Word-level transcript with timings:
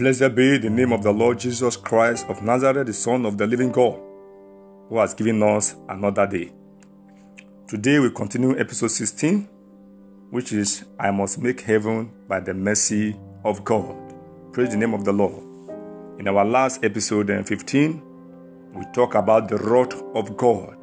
Blessed 0.00 0.34
be 0.34 0.56
the 0.56 0.70
name 0.70 0.92
of 0.92 1.02
the 1.02 1.12
Lord 1.12 1.38
Jesus 1.38 1.76
Christ 1.76 2.24
of 2.30 2.42
Nazareth, 2.42 2.86
the 2.86 2.92
Son 2.94 3.26
of 3.26 3.36
the 3.36 3.46
living 3.46 3.70
God, 3.70 4.00
who 4.88 4.98
has 4.98 5.12
given 5.12 5.42
us 5.42 5.76
another 5.90 6.26
day. 6.26 6.50
Today 7.68 7.98
we 7.98 8.10
continue 8.10 8.58
episode 8.58 8.92
16, 8.92 9.46
which 10.30 10.54
is 10.54 10.86
I 10.98 11.10
must 11.10 11.38
make 11.38 11.60
heaven 11.60 12.10
by 12.26 12.40
the 12.40 12.54
mercy 12.54 13.14
of 13.44 13.62
God. 13.62 13.94
Praise 14.52 14.70
the 14.70 14.78
name 14.78 14.94
of 14.94 15.04
the 15.04 15.12
Lord. 15.12 15.44
In 16.18 16.28
our 16.28 16.46
last 16.46 16.82
episode 16.82 17.28
eh, 17.28 17.42
15, 17.42 18.02
we 18.74 18.86
talk 18.94 19.14
about 19.14 19.48
the 19.50 19.58
wrath 19.58 20.02
of 20.14 20.36
God, 20.36 20.79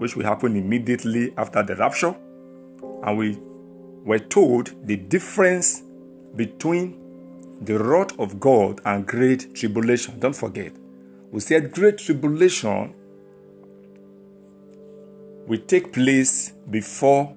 which 0.00 0.16
will 0.16 0.24
happen 0.24 0.56
immediately 0.56 1.30
after 1.36 1.62
the 1.62 1.76
rapture. 1.76 2.16
And 3.04 3.18
we 3.18 3.38
were 4.02 4.18
told 4.18 4.72
the 4.86 4.96
difference 4.96 5.82
between 6.34 6.98
the 7.60 7.78
wrath 7.78 8.18
of 8.18 8.40
God 8.40 8.80
and 8.86 9.06
great 9.06 9.54
tribulation. 9.54 10.18
Don't 10.18 10.34
forget, 10.34 10.72
we 11.30 11.40
said 11.40 11.70
great 11.70 11.98
tribulation 11.98 12.94
will 15.46 15.60
take 15.66 15.92
place 15.92 16.54
before 16.70 17.36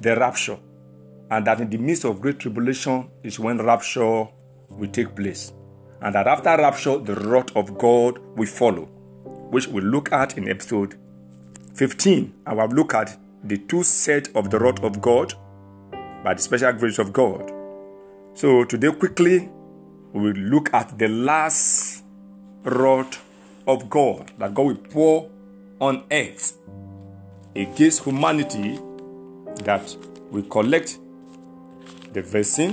the 0.00 0.16
rapture, 0.16 0.58
and 1.30 1.46
that 1.46 1.60
in 1.60 1.70
the 1.70 1.78
midst 1.78 2.04
of 2.04 2.20
great 2.20 2.40
tribulation 2.40 3.08
is 3.22 3.38
when 3.38 3.58
rapture 3.58 4.26
will 4.68 4.90
take 4.90 5.14
place, 5.14 5.52
and 6.00 6.12
that 6.16 6.26
after 6.26 6.56
rapture, 6.56 6.98
the 6.98 7.14
wrath 7.14 7.54
of 7.54 7.78
God 7.78 8.18
will 8.36 8.48
follow, 8.48 8.86
which 9.52 9.68
we'll 9.68 9.84
look 9.84 10.10
at 10.12 10.36
in 10.36 10.48
episode 10.48 10.96
15. 11.80 12.34
I 12.44 12.52
will 12.52 12.68
look 12.68 12.92
at 12.92 13.16
the 13.42 13.56
two 13.56 13.82
sets 13.82 14.28
of 14.34 14.50
the 14.50 14.58
wrath 14.58 14.82
of 14.82 15.00
God 15.00 15.32
by 16.22 16.34
the 16.34 16.42
special 16.42 16.74
grace 16.74 16.98
of 16.98 17.10
God. 17.10 17.50
So 18.34 18.64
today, 18.64 18.92
quickly, 18.92 19.48
we 20.12 20.20
will 20.20 20.36
look 20.36 20.74
at 20.74 20.98
the 20.98 21.08
last 21.08 22.04
wrath 22.64 23.24
of 23.66 23.88
God 23.88 24.30
that 24.36 24.52
God 24.52 24.66
will 24.66 24.74
pour 24.76 25.30
on 25.80 26.04
earth 26.10 26.58
against 27.56 28.04
humanity 28.04 28.78
that 29.64 29.96
will 30.30 30.42
collect 30.42 30.98
the 32.12 32.20
vaccine, 32.20 32.72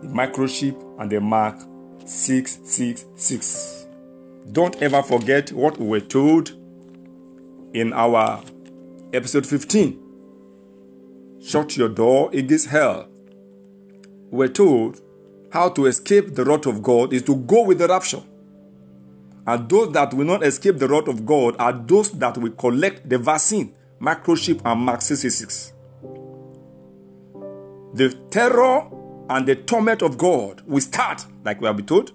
the 0.00 0.08
microchip, 0.14 1.00
and 1.00 1.10
the 1.10 1.20
mark 1.20 1.58
666. 2.06 3.88
Don't 4.52 4.80
ever 4.80 5.02
forget 5.02 5.50
what 5.50 5.76
we 5.76 5.88
were 5.88 5.98
told 5.98 6.52
in 7.74 7.92
our 7.92 8.42
episode 9.12 9.46
15. 9.46 10.04
Shut 11.40 11.76
your 11.76 11.88
door 11.88 12.30
against 12.32 12.68
hell. 12.68 13.08
we're 14.30 14.48
told 14.48 15.00
how 15.52 15.68
to 15.70 15.86
escape 15.86 16.34
the 16.34 16.44
wrath 16.44 16.66
of 16.66 16.82
God 16.82 17.12
is 17.12 17.22
to 17.22 17.36
go 17.36 17.62
with 17.62 17.78
the 17.78 17.88
rapture. 17.88 18.22
And 19.46 19.68
those 19.68 19.92
that 19.92 20.12
will 20.12 20.26
not 20.26 20.42
escape 20.42 20.76
the 20.78 20.88
wrath 20.88 21.08
of 21.08 21.24
God 21.24 21.56
are 21.58 21.72
those 21.72 22.10
that 22.12 22.36
will 22.36 22.50
collect 22.52 23.08
the 23.08 23.16
vaccine, 23.16 23.74
microchip, 24.00 24.60
and 24.64 24.80
Mark 24.80 25.00
666. 25.00 25.72
The 27.94 28.10
terror 28.30 28.90
and 29.30 29.46
the 29.46 29.56
torment 29.56 30.02
of 30.02 30.18
God 30.18 30.60
will 30.66 30.82
start, 30.82 31.24
like 31.44 31.60
we 31.60 31.66
have 31.66 31.76
been 31.76 31.86
told, 31.86 32.12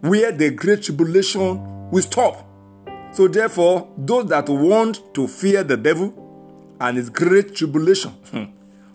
where 0.00 0.30
the 0.32 0.50
great 0.50 0.82
tribulation 0.82 1.90
will 1.90 2.02
stop. 2.02 2.46
So, 3.16 3.28
therefore, 3.28 3.88
those 3.96 4.26
that 4.26 4.46
want 4.50 5.14
to 5.14 5.26
fear 5.26 5.64
the 5.64 5.78
devil 5.78 6.12
and 6.78 6.98
his 6.98 7.08
great 7.08 7.54
tribulation 7.56 8.10
hmm, 8.10 8.44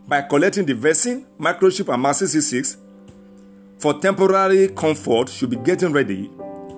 by 0.08 0.22
collecting 0.22 0.64
the 0.64 0.76
vaccine, 0.76 1.26
microchip, 1.40 1.92
and 1.92 2.00
Mark 2.04 2.16
666 2.18 2.78
for 3.80 4.00
temporary 4.00 4.68
comfort 4.68 5.28
should 5.28 5.50
be 5.50 5.56
getting 5.56 5.92
ready 5.92 6.30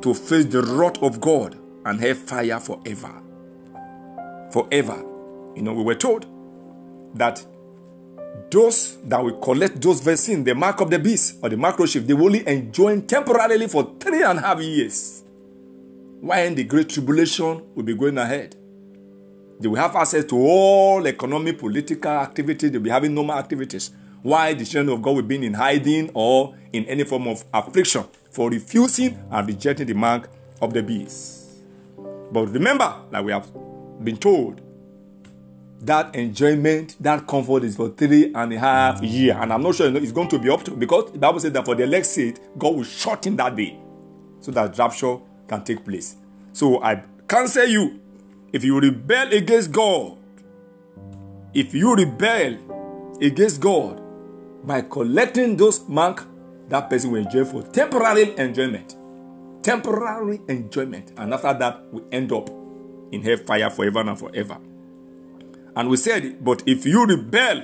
to 0.02 0.14
face 0.14 0.46
the 0.46 0.62
wrath 0.62 1.04
of 1.04 1.20
God 1.20 1.58
and 1.84 2.00
have 2.00 2.18
fire 2.18 2.62
forever. 2.62 3.12
Forever. 4.54 5.04
You 5.54 5.64
know, 5.64 5.74
we 5.74 5.84
were 5.84 5.96
told 5.96 6.26
that 7.16 7.46
those 8.52 9.00
that 9.04 9.22
will 9.22 9.38
collect 9.40 9.82
those 9.82 10.00
vaccines, 10.00 10.46
the 10.46 10.56
mark 10.56 10.80
of 10.80 10.90
the 10.90 10.98
beast 10.98 11.40
or 11.42 11.50
the 11.50 11.58
microchip, 11.58 12.08
they 12.08 12.14
will 12.14 12.28
only 12.28 12.48
enjoy 12.48 13.02
temporarily 13.02 13.68
for 13.68 13.98
three 14.00 14.24
and 14.24 14.40
a 14.40 14.42
half 14.44 14.62
years. 14.62 15.23
When 16.24 16.56
the 16.56 16.64
great 16.64 16.88
tribulation 16.88 17.62
will 17.76 17.84
be 17.84 17.94
going 17.94 18.18
ahead. 18.18 18.56
They 19.60 19.68
will 19.68 19.76
have 19.76 19.94
access 19.98 20.24
to 20.24 20.38
all 20.38 21.06
economic, 21.06 21.60
political 21.60 22.12
activities, 22.12 22.72
they'll 22.72 22.80
be 22.80 22.90
having 22.90 23.14
normal 23.14 23.36
activities 23.36 23.92
why 24.22 24.54
the 24.54 24.64
children 24.64 24.96
of 24.96 25.02
God 25.02 25.18
will 25.18 25.24
be 25.24 25.46
in 25.46 25.54
hiding 25.54 26.12
or 26.14 26.56
in 26.72 26.86
any 26.86 27.04
form 27.04 27.28
of 27.28 27.44
affliction 27.54 28.06
for 28.32 28.50
refusing 28.50 29.22
and 29.30 29.46
rejecting 29.46 29.86
the 29.86 29.94
mark 29.96 30.30
of 30.62 30.74
the 30.74 30.82
beast. 30.82 31.58
But 32.32 32.46
remember, 32.54 32.96
that 33.12 33.22
we 33.22 33.34
have 33.34 33.52
been 34.02 34.16
told, 34.16 34.62
that 35.82 36.16
enjoyment, 36.16 36.96
that 37.02 37.28
comfort 37.28 37.66
is 37.66 37.76
for 37.76 37.90
three 37.90 38.34
and 38.34 38.54
a 38.54 38.60
half 38.60 39.02
years. 39.04 39.36
And 39.38 39.52
I'm 39.52 39.62
not 39.62 39.76
sure 39.76 39.94
it's 39.94 40.14
going 40.14 40.30
to 40.30 40.40
be 40.40 40.50
up 40.50 40.64
to 40.64 40.72
because 40.72 41.12
the 41.12 41.20
Bible 41.20 41.42
says 41.42 41.52
that 41.52 41.66
for 41.66 41.76
the 41.76 41.84
elect 41.84 42.06
seat, 42.06 42.40
God 42.58 42.76
will 42.76 42.86
shorten 42.86 43.36
that 43.36 43.58
day 43.58 43.78
so 44.40 44.52
that 44.52 44.78
rapture 44.78 45.18
can 45.48 45.64
take 45.64 45.84
place. 45.84 46.16
So 46.54 46.84
I 46.84 47.04
cancel 47.28 47.66
you 47.66 48.00
if 48.52 48.64
you 48.64 48.80
rebel 48.80 49.34
against 49.34 49.72
God. 49.72 50.18
If 51.54 51.74
you 51.74 51.96
rebel 51.96 52.58
against 53.22 53.62
God, 53.62 54.02
by 54.64 54.82
collecting 54.82 55.58
those 55.58 55.88
mark, 55.88 56.26
that 56.70 56.90
person 56.90 57.12
will 57.12 57.22
enjoy 57.22 57.46
for 57.46 57.62
temporary 57.64 58.36
enjoyment. 58.38 58.96
Temporary 59.62 60.42
enjoyment. 60.48 61.12
And 61.18 61.34
after 61.34 61.54
that, 61.54 61.84
we 61.92 62.02
end 62.12 62.32
up 62.32 62.50
in 63.12 63.22
hellfire 63.22 63.70
forever 63.70 64.00
and 64.00 64.18
forever. 64.18 64.58
And 65.76 65.90
we 65.90 65.98
said, 65.98 66.44
but 66.44 66.64
if 66.66 66.86
you 66.86 67.06
rebel 67.06 67.64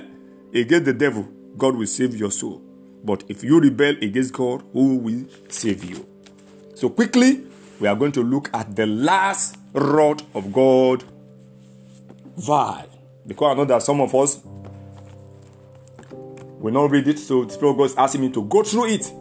against 0.54 0.84
the 0.84 0.92
devil, 0.92 1.28
God 1.56 1.76
will 1.76 1.86
save 1.86 2.16
your 2.16 2.30
soul. 2.30 2.62
But 3.02 3.24
if 3.28 3.42
you 3.42 3.60
rebel 3.60 3.96
against 4.02 4.34
God, 4.34 4.62
who 4.72 4.98
will 4.98 5.24
save 5.48 5.84
you? 5.84 6.06
So 6.74 6.90
quickly, 6.90 7.46
we 7.80 7.88
are 7.88 7.96
going 7.96 8.12
to 8.12 8.22
look 8.22 8.50
at 8.54 8.76
the 8.76 8.86
last 8.86 9.56
rod 9.72 10.22
of 10.34 10.52
God 10.52 11.02
vial. 12.36 12.86
Because 13.26 13.52
I 13.52 13.54
know 13.54 13.64
that 13.64 13.82
some 13.82 14.00
of 14.00 14.14
us 14.14 14.40
will 16.58 16.72
not 16.72 16.90
read 16.90 17.08
it, 17.08 17.18
so 17.18 17.44
the 17.44 17.52
Spirit 17.52 17.72
of 17.72 17.76
God 17.78 17.84
is 17.84 17.96
asking 17.96 18.20
me 18.20 18.30
to 18.30 18.44
go 18.44 18.62
through 18.62 18.86
it. 18.88 19.12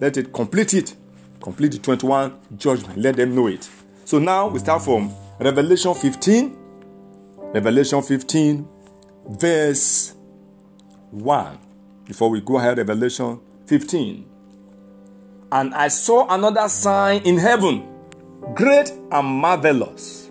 Let 0.00 0.16
it 0.16 0.32
complete 0.32 0.74
it. 0.74 0.94
Complete 1.40 1.72
the 1.72 1.78
21 1.78 2.38
judgment. 2.56 2.98
Let 2.98 3.16
them 3.16 3.34
know 3.34 3.46
it. 3.46 3.68
So 4.04 4.18
now 4.18 4.48
we 4.48 4.58
start 4.58 4.82
from 4.82 5.12
Revelation 5.38 5.94
15. 5.94 6.56
Revelation 7.52 8.02
15, 8.02 8.68
verse 9.28 10.14
1. 11.10 11.58
Before 12.04 12.30
we 12.30 12.40
go 12.40 12.58
ahead, 12.58 12.78
Revelation 12.78 13.40
15. 13.66 14.26
And 15.50 15.74
I 15.74 15.88
saw 15.88 16.26
another 16.28 16.68
sign 16.68 17.22
in 17.22 17.38
heaven, 17.38 17.86
great 18.54 18.92
and 19.10 19.26
marvelous. 19.26 20.30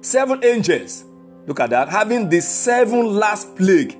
Seven 0.00 0.44
angels, 0.44 1.04
look 1.46 1.60
at 1.60 1.70
that, 1.70 1.88
having 1.88 2.28
the 2.28 2.40
seven 2.40 3.16
last 3.16 3.56
plague 3.56 3.96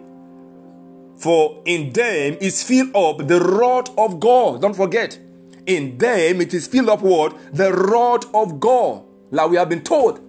for 1.17 1.63
in 1.65 1.93
them 1.93 2.37
is 2.41 2.63
filled 2.63 2.95
up 2.95 3.27
the 3.27 3.41
rod 3.41 3.91
of 3.99 4.21
God. 4.21 4.61
Don't 4.61 4.77
forget. 4.77 5.19
In 5.67 5.99
them 5.99 6.41
it 6.41 6.55
is 6.55 6.67
filled 6.67 6.91
up 6.91 7.01
what? 7.01 7.37
The 7.55 7.73
rod 7.73 8.27
of 8.35 8.61
God. 8.61 9.03
Like 9.31 9.51
we 9.51 9.57
have 9.57 9.69
been 9.69 9.83
told. 9.83 10.21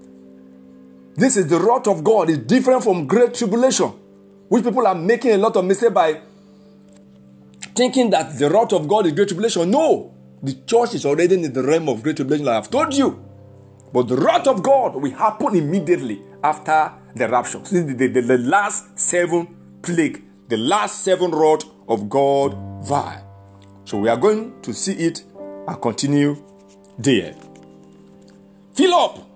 This 1.15 1.35
is 1.35 1.47
the 1.47 1.59
wrath 1.59 1.87
of 1.87 2.03
God. 2.03 2.29
It's 2.29 2.39
different 2.39 2.83
from 2.83 3.05
great 3.05 3.33
tribulation. 3.33 3.87
Which 4.47 4.63
people 4.63 4.87
are 4.87 4.95
making 4.95 5.31
a 5.31 5.37
lot 5.37 5.55
of 5.55 5.65
mistake 5.65 5.93
by 5.93 6.21
thinking 7.75 8.09
that 8.11 8.37
the 8.37 8.49
wrath 8.49 8.71
of 8.71 8.87
God 8.87 9.07
is 9.07 9.11
great 9.13 9.27
tribulation. 9.27 9.69
No. 9.69 10.13
The 10.41 10.53
church 10.65 10.93
is 10.93 11.05
already 11.05 11.35
in 11.35 11.51
the 11.51 11.63
realm 11.63 11.89
of 11.89 12.01
great 12.01 12.15
tribulation, 12.15 12.45
like 12.45 12.55
I've 12.55 12.69
told 12.69 12.93
you. 12.93 13.23
But 13.93 14.07
the 14.07 14.17
wrath 14.17 14.47
of 14.47 14.63
God 14.63 14.95
will 14.95 15.11
happen 15.11 15.55
immediately 15.55 16.21
after 16.43 16.93
the 17.15 17.27
rapture. 17.27 17.63
See, 17.65 17.81
the, 17.81 18.07
the, 18.07 18.21
the 18.21 18.37
last 18.37 18.99
seven 18.99 19.55
plague 19.81 20.23
the 20.47 20.57
last 20.57 21.03
seven 21.03 21.31
rod 21.31 21.63
of 21.87 22.09
God 22.09 22.55
vial. 22.85 23.23
So 23.85 23.97
we 23.97 24.09
are 24.09 24.17
going 24.17 24.61
to 24.61 24.73
see 24.73 24.93
it 24.93 25.23
and 25.67 25.81
continue 25.81 26.41
there. 26.97 27.35
Fill 28.73 28.93
up, 28.93 29.27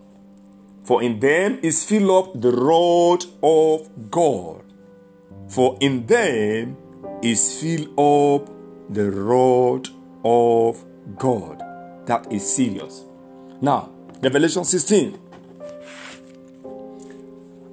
for 0.83 1.03
in 1.03 1.19
them 1.19 1.59
is 1.61 1.83
filled 1.83 2.11
up 2.11 2.41
the 2.41 2.51
rod 2.51 3.25
of 3.43 4.09
God. 4.09 4.63
For 5.49 5.77
in 5.81 6.05
them 6.05 6.77
is 7.21 7.59
filled 7.59 7.89
up 7.99 8.49
the 8.89 9.11
rod 9.11 9.89
of 10.23 10.83
God. 11.17 11.61
That 12.05 12.31
is 12.31 12.49
serious. 12.49 13.03
Now, 13.59 13.91
Revelation 14.21 14.63
16. 14.63 15.19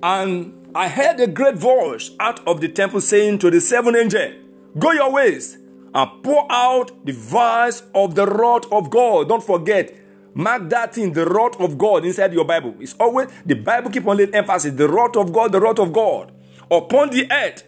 And 0.03 0.71
I 0.75 0.89
heard 0.89 1.21
a 1.21 1.27
great 1.27 1.56
voice 1.56 2.12
out 2.21 2.47
of 2.47 2.61
the 2.61 2.69
temple 2.69 3.00
saying 3.00 3.39
to 3.41 3.50
the 3.50 3.61
seven 3.61 3.97
angels, 3.97 4.35
Go 4.79 4.93
your 4.93 5.12
ways 5.12 5.59
and 5.95 6.23
pour 6.23 6.47
out 6.50 7.05
the 7.05 7.12
vials 7.12 7.83
of 7.95 8.15
the 8.15 8.27
wrath 8.27 8.71
of 8.71 8.91
God. 8.91 9.29
Don't 9.29 9.43
forget, 9.43 9.95
mark 10.35 10.69
that 10.71 10.97
in 10.99 11.12
the 11.12 11.27
wrath 11.27 11.61
of 11.61 11.77
God 11.77 12.05
inside 12.05 12.33
your 12.33 12.45
Bible. 12.45 12.75
It's 12.81 12.94
always 12.94 13.29
the 13.44 13.55
Bible 13.55 13.91
keep 13.91 14.06
on 14.06 14.17
laying 14.17 14.35
emphasis 14.35 14.75
the 14.75 14.89
wrath 14.89 15.17
of 15.17 15.33
God, 15.33 15.53
the 15.53 15.61
wrath 15.61 15.79
of 15.79 15.93
God 15.93 16.33
upon 16.71 17.11
the 17.11 17.31
earth. 17.31 17.65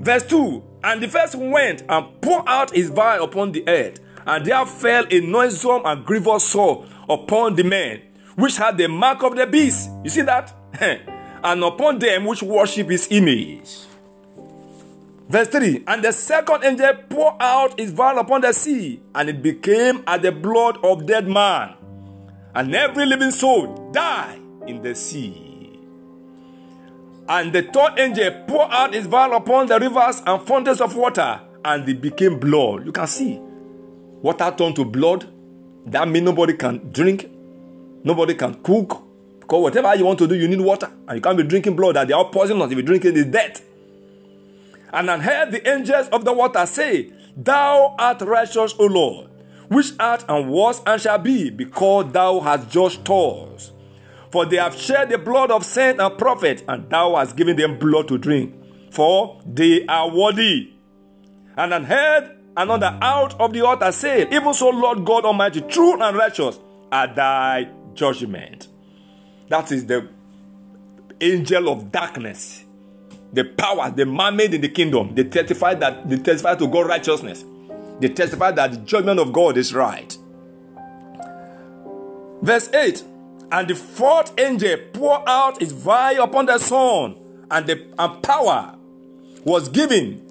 Verse 0.00 0.26
2 0.26 0.62
And 0.82 1.02
the 1.02 1.08
first 1.08 1.34
went 1.34 1.84
and 1.88 2.20
poured 2.20 2.44
out 2.46 2.74
his 2.74 2.90
vial 2.90 3.24
upon 3.24 3.52
the 3.52 3.66
earth, 3.68 4.00
and 4.26 4.44
there 4.44 4.66
fell 4.66 5.04
a 5.10 5.20
noisome 5.20 5.82
and 5.84 6.04
grievous 6.04 6.48
sore 6.48 6.86
upon 7.08 7.54
the 7.56 7.64
men 7.64 8.00
which 8.36 8.56
had 8.56 8.76
the 8.78 8.88
mark 8.88 9.22
of 9.22 9.36
the 9.36 9.46
beast. 9.46 9.90
You 10.02 10.10
see 10.10 10.22
that? 10.22 10.52
and 11.44 11.62
upon 11.62 11.98
them 11.98 12.24
which 12.24 12.42
worship 12.42 12.90
his 12.90 13.08
image. 13.10 13.84
Verse 15.28 15.48
3 15.48 15.84
And 15.86 16.02
the 16.02 16.12
second 16.12 16.64
angel 16.64 16.94
poured 17.08 17.34
out 17.40 17.78
his 17.78 17.92
vial 17.92 18.18
upon 18.18 18.40
the 18.42 18.52
sea, 18.52 19.00
and 19.14 19.28
it 19.28 19.42
became 19.42 20.02
as 20.06 20.20
the 20.20 20.32
blood 20.32 20.78
of 20.84 21.06
dead 21.06 21.28
man, 21.28 21.74
and 22.54 22.74
every 22.74 23.06
living 23.06 23.30
soul 23.30 23.90
died 23.92 24.40
in 24.66 24.82
the 24.82 24.94
sea. 24.94 25.40
And 27.26 27.52
the 27.54 27.62
third 27.62 27.98
angel 27.98 28.44
poured 28.46 28.70
out 28.70 28.92
his 28.92 29.06
vial 29.06 29.34
upon 29.34 29.66
the 29.66 29.78
rivers 29.78 30.20
and 30.26 30.46
fountains 30.46 30.80
of 30.80 30.94
water, 30.94 31.40
and 31.64 31.88
it 31.88 32.00
became 32.00 32.38
blood. 32.38 32.84
You 32.84 32.92
can 32.92 33.06
see 33.06 33.38
water 34.22 34.54
turned 34.56 34.76
to 34.76 34.84
blood. 34.84 35.26
That 35.86 36.08
means 36.08 36.24
nobody 36.24 36.54
can 36.54 36.90
drink, 36.92 37.30
nobody 38.02 38.34
can 38.34 38.54
cook. 38.62 39.02
Because 39.40 39.62
whatever 39.62 39.94
you 39.94 40.06
want 40.06 40.18
to 40.20 40.26
do, 40.26 40.34
you 40.34 40.48
need 40.48 40.60
water. 40.60 40.90
And 41.06 41.16
you 41.16 41.20
can't 41.20 41.36
be 41.36 41.42
drinking 41.42 41.76
blood 41.76 41.96
that 41.96 42.08
they 42.08 42.14
are 42.14 42.24
poisonous. 42.30 42.70
If 42.70 42.78
you 42.78 42.82
drink 42.82 43.04
it, 43.04 43.16
it's 43.16 43.30
death. 43.30 43.62
And 44.92 45.10
I 45.10 45.18
heard 45.18 45.50
the 45.50 45.68
angels 45.68 46.08
of 46.08 46.24
the 46.24 46.32
water 46.32 46.64
say, 46.66 47.12
Thou 47.36 47.96
art 47.98 48.22
righteous, 48.22 48.74
O 48.78 48.86
Lord, 48.86 49.28
which 49.68 49.92
art 49.98 50.24
and 50.28 50.48
was 50.48 50.80
and 50.86 51.00
shall 51.00 51.18
be, 51.18 51.50
because 51.50 52.12
thou 52.12 52.40
hast 52.40 52.70
judged 52.70 53.10
us. 53.10 53.72
For 54.30 54.46
they 54.46 54.56
have 54.56 54.76
shed 54.76 55.10
the 55.10 55.18
blood 55.18 55.50
of 55.50 55.64
saints 55.64 56.00
and 56.00 56.16
prophets, 56.16 56.62
and 56.68 56.88
thou 56.88 57.16
hast 57.16 57.36
given 57.36 57.56
them 57.56 57.78
blood 57.78 58.08
to 58.08 58.18
drink, 58.18 58.54
for 58.90 59.40
they 59.44 59.84
are 59.86 60.10
worthy. 60.10 60.72
And 61.56 61.74
I 61.74 61.82
heard 61.82 62.36
another 62.56 62.98
out 63.00 63.40
of 63.40 63.52
the 63.52 63.64
altar 63.64 63.92
say, 63.92 64.28
Even 64.30 64.54
so, 64.54 64.68
Lord 64.70 65.04
God 65.04 65.24
Almighty, 65.24 65.60
true 65.62 66.00
and 66.00 66.16
righteous 66.16 66.58
are 66.90 67.12
thy 67.12 67.68
judgment. 67.94 68.68
That 69.48 69.70
is 69.72 69.86
the 69.86 70.08
angel 71.20 71.68
of 71.68 71.92
darkness 71.92 72.64
the 73.34 73.44
power, 73.44 73.90
the 73.90 74.06
man 74.06 74.36
made 74.36 74.54
in 74.54 74.60
the 74.60 74.68
kingdom, 74.68 75.14
they 75.14 75.24
testify 75.24 75.74
that 75.74 76.08
they 76.08 76.16
testify 76.16 76.54
to 76.54 76.68
God's 76.68 76.88
righteousness. 76.88 77.44
They 78.00 78.08
testify 78.08 78.52
that 78.52 78.70
the 78.72 78.78
judgment 78.78 79.18
of 79.18 79.32
God 79.32 79.56
is 79.56 79.74
right. 79.74 80.16
Verse 82.42 82.72
8 82.72 83.02
And 83.50 83.68
the 83.68 83.74
fourth 83.74 84.32
angel 84.38 84.76
poured 84.92 85.22
out 85.26 85.60
his 85.60 85.72
vial 85.72 86.24
upon 86.24 86.46
the 86.46 86.58
sun, 86.58 87.16
and 87.50 87.66
the 87.66 87.84
and 87.98 88.22
power 88.22 88.76
was 89.44 89.68
given 89.68 90.23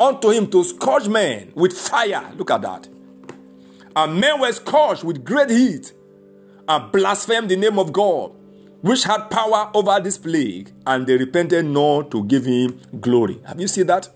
unto 0.00 0.30
him 0.30 0.48
to 0.50 0.64
scourge 0.64 1.08
men 1.08 1.52
with 1.54 1.72
fire. 1.72 2.32
Look 2.36 2.50
at 2.50 2.62
that. 2.62 2.88
And 3.96 4.20
men 4.20 4.40
were 4.40 4.52
scourged 4.52 5.04
with 5.04 5.24
great 5.24 5.50
heat 5.50 5.92
and 6.68 6.92
blasphemed 6.92 7.48
the 7.48 7.56
name 7.56 7.78
of 7.78 7.92
God 7.92 8.32
which 8.80 9.04
had 9.04 9.28
power 9.28 9.70
over 9.74 9.98
this 10.00 10.18
plague, 10.18 10.70
and 10.86 11.06
they 11.06 11.16
repented 11.16 11.64
not 11.64 12.10
to 12.10 12.24
give 12.24 12.44
him 12.44 12.80
glory. 13.00 13.40
Have 13.44 13.60
you 13.60 13.66
seen 13.66 13.86
that? 13.88 14.08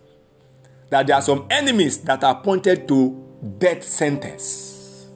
That 0.90 1.06
there 1.06 1.16
are 1.16 1.22
some 1.22 1.46
enemies 1.50 1.98
that 2.02 2.22
are 2.22 2.40
pointed 2.40 2.86
to 2.88 3.54
death 3.58 3.82
sentence. 3.82 5.06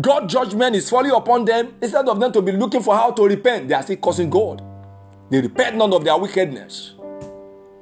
God's 0.00 0.32
judgment 0.32 0.76
is 0.76 0.90
falling 0.90 1.12
upon 1.12 1.44
them. 1.44 1.74
Instead 1.80 2.08
of 2.08 2.18
them 2.18 2.32
to 2.32 2.42
be 2.42 2.52
looking 2.52 2.82
for 2.82 2.94
how 2.94 3.12
to 3.12 3.22
repent, 3.24 3.68
they 3.68 3.74
are 3.74 3.82
still 3.82 3.96
cursing 3.96 4.30
God. 4.30 4.62
They 5.30 5.40
repent 5.40 5.76
none 5.76 5.92
of 5.92 6.04
their 6.04 6.18
wickedness. 6.18 6.95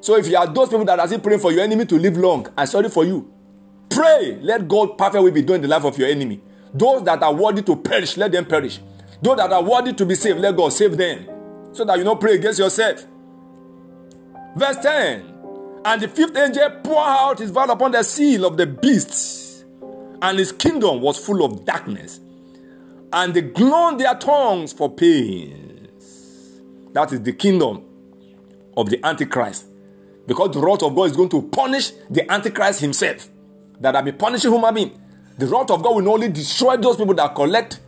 So 0.05 0.17
if 0.19 0.29
you 0.29 0.37
are 0.37 0.47
those 0.47 0.69
people 0.69 0.85
that 0.85 1.01
are 1.01 1.07
still 1.07 1.21
praying 1.21 1.41
for 1.41 1.51
your 1.51 1.63
enemy 1.63 1.87
to 1.87 1.99
live 1.99 2.19
long, 2.19 2.47
I'm 2.59 2.67
sorry 2.67 2.91
for 2.91 3.07
you. 3.07 3.33
Pray. 3.89 4.39
Let 4.43 4.69
God 4.69 4.99
perfect 4.99 5.25
will 5.25 5.31
be 5.31 5.41
doing 5.41 5.63
the 5.63 5.69
life 5.69 5.83
of 5.85 5.97
your 5.97 6.09
enemy. 6.09 6.43
Those 6.75 7.05
that 7.05 7.23
are 7.23 7.33
worthy 7.33 7.63
to 7.63 7.75
perish, 7.75 8.19
let 8.19 8.31
them 8.31 8.45
perish. 8.45 8.81
Those 9.23 9.39
that 9.39 9.51
are 9.51 9.63
worthy 9.63 9.95
to 9.95 10.05
be 10.05 10.15
saved, 10.15 10.41
let 10.41 10.55
God 10.59 10.75
save 10.75 10.99
them. 10.99 11.27
So 11.73 11.87
that 11.87 11.97
you 11.97 12.05
don't 12.05 12.21
pray 12.21 12.35
against 12.35 12.59
yourself. 12.59 13.07
Verse 14.55 14.77
10 14.77 15.81
And 15.87 16.03
the 16.03 16.09
fifth 16.09 16.37
angel 16.37 16.69
poured 16.83 16.99
out 16.99 17.39
his 17.39 17.51
vial 17.51 17.71
upon 17.71 17.93
the 17.93 18.03
seal 18.03 18.45
of 18.45 18.59
the 18.59 18.67
beast, 18.67 19.65
and 20.21 20.39
his 20.39 20.53
kingdom 20.53 21.01
was 21.01 21.17
full 21.17 21.43
of 21.43 21.65
darkness. 21.65 22.21
And 23.11 23.33
they 23.33 23.41
groaned 23.41 24.01
their 24.01 24.17
tongues 24.17 24.75
for 24.75 24.95
pains. 24.95 26.61
That 26.93 27.11
is 27.11 27.23
the 27.23 27.33
kingdom 27.33 27.87
of 28.77 28.91
the 28.91 29.03
Antichrist. 29.03 29.69
Because 30.27 30.53
the 30.53 30.61
wrath 30.61 30.83
of 30.83 30.95
God 30.95 31.05
is 31.05 31.17
going 31.17 31.29
to 31.31 31.43
punish 31.43 31.91
the 32.11 32.31
Antichrist 32.31 32.81
himself. 32.81 33.29
That 33.81 33.97
I 33.97 34.01
be 34.03 34.13
punishing 34.13 34.53
human 34.53 34.75
being. 34.75 35.01
The 35.37 35.47
wrath 35.47 35.71
of 35.71 35.83
God 35.83 35.97
will 35.97 36.09
only 36.09 36.29
destroy 36.29 36.77
those 36.77 36.97
people 36.97 37.15
that 37.15 37.35
collect 37.35 37.81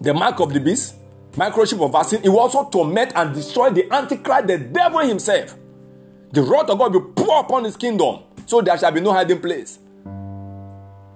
the 0.00 0.12
mark 0.14 0.40
of 0.40 0.52
the 0.52 0.60
beast, 0.60 0.94
microchip 1.32 1.84
of 1.84 1.92
vaccine, 1.92 2.20
it 2.22 2.28
will 2.28 2.40
also 2.40 2.68
torment 2.68 3.12
and 3.14 3.34
destroy 3.34 3.70
the 3.70 3.90
antichrist, 3.92 4.46
the 4.46 4.58
devil 4.58 5.00
himself. 5.00 5.56
The 6.32 6.42
wrath 6.42 6.68
of 6.68 6.78
God 6.78 6.92
will 6.92 7.12
pour 7.12 7.40
upon 7.40 7.64
his 7.64 7.76
kingdom, 7.76 8.20
so 8.46 8.60
there 8.60 8.76
shall 8.78 8.92
be 8.92 9.00
no 9.00 9.12
hiding 9.12 9.40
place. 9.40 9.78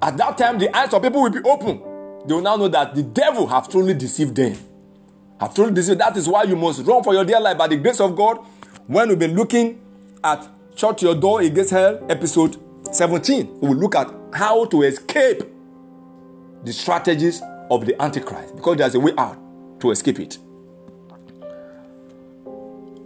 At 0.02 0.16
that 0.16 0.38
time, 0.38 0.58
the 0.58 0.74
eyes 0.74 0.92
of 0.94 1.02
people 1.02 1.22
will 1.22 1.30
be 1.30 1.40
open. 1.44 1.82
They 2.26 2.34
will 2.34 2.40
now 2.40 2.56
know 2.56 2.68
that 2.68 2.94
the 2.94 3.02
devil 3.02 3.46
have 3.46 3.68
truly 3.68 3.92
deceived 3.94 4.34
them. 4.34 4.56
Have 5.38 5.54
truly 5.54 5.72
deceived. 5.72 6.00
That 6.00 6.16
is 6.16 6.28
why 6.28 6.44
you 6.44 6.56
must 6.56 6.86
run 6.86 7.02
for 7.02 7.12
your 7.12 7.24
dear 7.24 7.40
life 7.40 7.58
by 7.58 7.68
the 7.68 7.76
grace 7.76 8.00
of 8.00 8.16
God. 8.16 8.38
When 8.86 9.08
we've 9.08 9.18
been 9.18 9.34
looking 9.34 9.80
at 10.24 10.48
Shut 10.74 11.02
Your 11.02 11.14
Door 11.14 11.42
Against 11.42 11.70
Hell, 11.70 12.04
episode 12.08 12.56
17, 12.92 13.60
we 13.60 13.68
will 13.68 13.76
look 13.76 13.94
at 13.94 14.12
how 14.32 14.64
to 14.66 14.82
escape 14.82 15.42
the 16.64 16.72
strategies 16.72 17.42
of 17.70 17.86
the 17.86 18.00
Antichrist 18.02 18.56
because 18.56 18.78
there's 18.78 18.94
a 18.94 19.00
way 19.00 19.12
out 19.16 19.38
to 19.80 19.90
escape 19.90 20.18
it. 20.18 20.38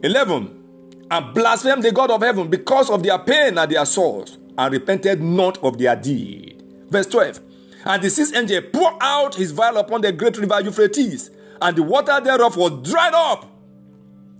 11. 0.02 0.62
And 1.10 1.34
blasphemed 1.34 1.82
the 1.82 1.92
God 1.92 2.10
of 2.10 2.22
heaven 2.22 2.48
because 2.48 2.88
of 2.88 3.02
their 3.02 3.18
pain 3.18 3.58
and 3.58 3.70
their 3.70 3.84
sores, 3.84 4.38
and 4.56 4.72
repented 4.72 5.22
not 5.22 5.62
of 5.62 5.76
their 5.78 5.96
deed. 5.96 6.62
Verse 6.88 7.06
12. 7.06 7.40
And 7.84 8.02
the 8.02 8.08
sixth 8.08 8.34
angel 8.34 8.62
poured 8.72 8.94
out 9.00 9.34
his 9.34 9.50
vial 9.50 9.76
upon 9.76 10.00
the 10.00 10.12
great 10.12 10.38
river 10.38 10.60
Euphrates, 10.62 11.30
and 11.60 11.76
the 11.76 11.82
water 11.82 12.20
thereof 12.20 12.56
was 12.56 12.88
dried 12.90 13.12
up, 13.14 13.50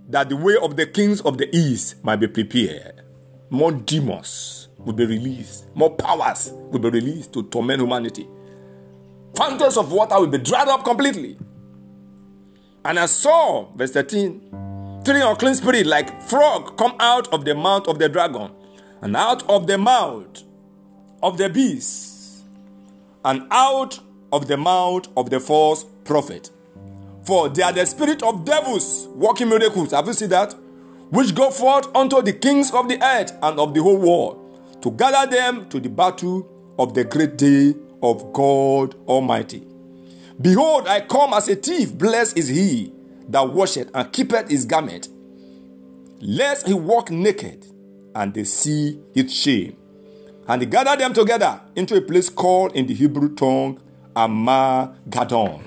that 0.09 0.29
the 0.29 0.35
way 0.35 0.55
of 0.61 0.75
the 0.75 0.85
kings 0.85 1.21
of 1.21 1.37
the 1.37 1.53
east 1.55 2.03
might 2.03 2.17
be 2.17 2.27
prepared. 2.27 3.01
More 3.49 3.71
demons 3.71 4.69
will 4.77 4.93
be 4.93 5.05
released, 5.05 5.67
more 5.75 5.95
powers 5.95 6.51
will 6.53 6.79
be 6.79 6.89
released 6.89 7.33
to 7.33 7.43
torment 7.43 7.81
humanity 7.81 8.27
fountains 9.35 9.77
of 9.77 9.91
water 9.91 10.19
will 10.19 10.27
be 10.27 10.37
dried 10.37 10.67
up 10.67 10.83
completely. 10.83 11.37
And 12.83 12.99
I 12.99 13.05
saw, 13.07 13.71
verse 13.75 13.91
13, 13.91 15.01
three 15.03 15.21
unclean 15.21 15.55
spirits 15.55 15.87
like 15.87 16.21
frog 16.21 16.77
come 16.77 16.95
out 16.99 17.31
of 17.33 17.45
the 17.45 17.55
mouth 17.55 17.87
of 17.87 17.99
the 17.99 18.09
dragon, 18.09 18.51
and 19.01 19.15
out 19.15 19.47
of 19.49 19.67
the 19.67 19.77
mouth 19.77 20.43
of 21.21 21.37
the 21.37 21.49
beast, 21.49 22.45
and 23.23 23.47
out 23.51 23.99
of 24.31 24.47
the 24.47 24.57
mouth 24.57 25.07
of 25.17 25.29
the 25.29 25.39
false 25.39 25.85
prophet. 26.03 26.51
For 27.25 27.49
they 27.49 27.63
are 27.63 27.73
the 27.73 27.85
spirit 27.85 28.21
of 28.21 28.45
devils 28.45 29.07
working 29.15 29.49
miracles. 29.49 29.91
Have 29.91 30.07
you 30.07 30.13
seen 30.13 30.29
that? 30.29 30.53
Which 31.09 31.33
go 31.33 31.49
forth 31.49 31.93
unto 31.95 32.21
the 32.21 32.33
kings 32.33 32.71
of 32.71 32.87
the 32.87 33.03
earth 33.03 33.31
and 33.41 33.59
of 33.59 33.73
the 33.73 33.81
whole 33.81 33.97
world 33.97 34.81
to 34.81 34.91
gather 34.91 35.29
them 35.29 35.67
to 35.69 35.79
the 35.79 35.89
battle 35.89 36.47
of 36.77 36.93
the 36.93 37.03
great 37.03 37.37
day 37.37 37.73
of 38.03 38.31
God 38.33 38.95
Almighty. 39.07 39.65
Behold, 40.39 40.87
I 40.87 41.01
come 41.01 41.33
as 41.33 41.47
a 41.47 41.55
thief. 41.55 41.97
Blessed 41.97 42.37
is 42.37 42.47
he 42.49 42.93
that 43.29 43.49
washeth 43.49 43.89
and 43.93 44.11
keepeth 44.11 44.49
his 44.49 44.65
garment, 44.65 45.07
lest 46.19 46.67
he 46.67 46.73
walk 46.73 47.09
naked 47.09 47.65
and 48.13 48.33
they 48.33 48.43
see 48.43 48.99
his 49.13 49.33
shame. 49.33 49.75
And 50.47 50.61
he 50.61 50.67
gathered 50.67 50.99
them 50.99 51.13
together 51.13 51.61
into 51.75 51.95
a 51.95 52.01
place 52.01 52.29
called 52.29 52.73
in 52.75 52.85
the 52.85 52.93
Hebrew 52.93 53.33
tongue 53.33 53.81
Armageddon. 54.15 55.61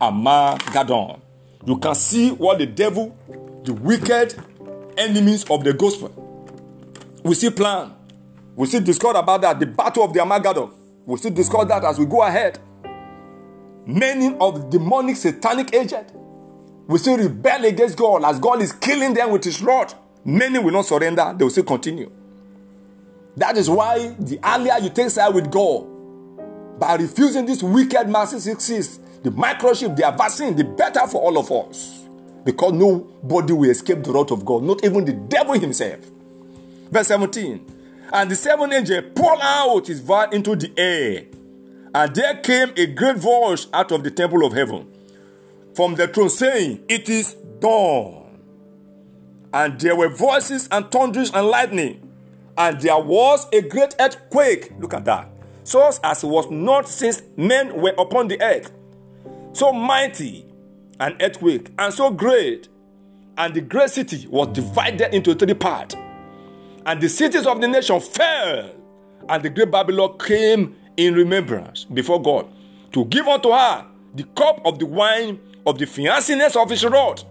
Armageddon. 0.00 1.20
You 1.66 1.76
can 1.78 1.94
see 1.94 2.30
what 2.30 2.58
the 2.58 2.66
devil, 2.66 3.16
the 3.64 3.72
wicked 3.72 4.34
enemies 4.96 5.44
of 5.50 5.62
the 5.64 5.72
gospel, 5.72 6.10
we 7.22 7.34
see 7.34 7.50
plan. 7.50 7.92
We 8.56 8.66
see 8.66 8.80
discovered 8.80 9.18
about 9.18 9.42
that, 9.42 9.60
the 9.60 9.66
battle 9.66 10.04
of 10.04 10.12
the 10.12 10.20
Armageddon. 10.20 10.70
We 11.06 11.16
see 11.18 11.30
discuss 11.30 11.66
that 11.68 11.84
as 11.84 11.98
we 11.98 12.06
go 12.06 12.22
ahead. 12.22 12.58
Many 13.86 14.36
of 14.38 14.70
demonic 14.70 15.16
satanic 15.16 15.74
agent 15.74 16.12
will 16.86 16.98
still 16.98 17.16
rebel 17.16 17.64
against 17.64 17.96
God 17.96 18.24
as 18.24 18.38
God 18.38 18.60
is 18.62 18.72
killing 18.72 19.14
them 19.14 19.30
with 19.30 19.44
his 19.44 19.62
rod. 19.62 19.94
Many 20.24 20.58
will 20.58 20.72
not 20.72 20.86
surrender, 20.86 21.34
they 21.36 21.44
will 21.44 21.50
still 21.50 21.64
continue. 21.64 22.10
That 23.36 23.56
is 23.56 23.70
why 23.70 24.14
the 24.18 24.38
earlier 24.44 24.78
you 24.82 24.90
take 24.90 25.10
side 25.10 25.34
with 25.34 25.50
God, 25.50 25.86
by 26.78 26.96
refusing 26.96 27.46
this 27.46 27.62
wicked 27.62 28.08
massive 28.08 28.40
success, 28.40 28.98
the 29.22 29.30
microchip, 29.30 29.96
the 29.96 30.10
vaccine, 30.16 30.56
the 30.56 30.64
better 30.64 31.06
for 31.06 31.20
all 31.20 31.38
of 31.38 31.50
us. 31.50 32.04
Because 32.44 32.72
nobody 32.72 33.52
will 33.52 33.70
escape 33.70 34.02
the 34.02 34.12
wrath 34.12 34.30
of 34.30 34.44
God, 34.44 34.62
not 34.62 34.82
even 34.84 35.04
the 35.04 35.12
devil 35.12 35.58
himself. 35.58 36.00
Verse 36.90 37.08
17. 37.08 37.76
And 38.12 38.30
the 38.30 38.34
seventh 38.34 38.72
angel 38.72 39.02
poured 39.14 39.38
out 39.42 39.86
his 39.86 40.00
vial 40.00 40.30
into 40.30 40.56
the 40.56 40.72
air, 40.76 41.24
and 41.94 42.14
there 42.14 42.36
came 42.36 42.72
a 42.76 42.86
great 42.86 43.18
voice 43.18 43.66
out 43.72 43.92
of 43.92 44.02
the 44.02 44.10
temple 44.10 44.44
of 44.44 44.52
heaven 44.52 44.90
from 45.74 45.94
the 45.94 46.08
throne, 46.08 46.30
saying, 46.30 46.82
It 46.88 47.08
is 47.08 47.34
done. 47.60 48.16
And 49.52 49.78
there 49.80 49.96
were 49.96 50.08
voices 50.08 50.68
and 50.70 50.90
thunders 50.90 51.30
and 51.32 51.46
lightning, 51.46 52.08
and 52.56 52.80
there 52.80 52.98
was 52.98 53.46
a 53.52 53.60
great 53.62 53.94
earthquake. 54.00 54.72
Look 54.78 54.94
at 54.94 55.04
that. 55.04 55.28
So 55.64 55.90
as 56.02 56.24
it 56.24 56.26
was 56.26 56.50
not 56.50 56.88
since 56.88 57.22
men 57.36 57.80
were 57.80 57.94
upon 57.96 58.28
the 58.28 58.40
earth. 58.42 58.72
So 59.52 59.72
mighty 59.72 60.50
an 61.00 61.16
earthquake, 61.20 61.70
and 61.78 61.92
so 61.92 62.10
great. 62.10 62.68
And 63.38 63.54
the 63.54 63.62
great 63.62 63.90
city 63.90 64.26
was 64.28 64.48
divided 64.48 65.14
into 65.14 65.34
three 65.34 65.54
parts. 65.54 65.96
And 66.86 67.00
the 67.00 67.08
cities 67.08 67.46
of 67.46 67.60
the 67.60 67.68
nation 67.68 67.98
fell. 68.00 68.70
And 69.28 69.42
the 69.42 69.48
great 69.48 69.70
Babylon 69.70 70.18
came 70.18 70.76
in 70.96 71.14
remembrance 71.14 71.84
before 71.84 72.20
God 72.20 72.48
to 72.92 73.04
give 73.06 73.26
unto 73.26 73.50
her 73.50 73.86
the 74.14 74.24
cup 74.24 74.60
of 74.64 74.78
the 74.78 74.86
wine 74.86 75.40
of 75.66 75.78
the 75.78 75.86
fianciness 75.86 76.54
of 76.60 76.68
his 76.68 76.84
wrath. 76.84 77.24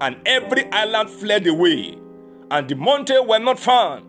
And 0.00 0.16
every 0.26 0.70
island 0.72 1.10
fled 1.10 1.46
away, 1.46 1.96
and 2.50 2.68
the 2.68 2.76
mountains 2.76 3.26
were 3.26 3.38
not 3.38 3.58
found. 3.58 4.06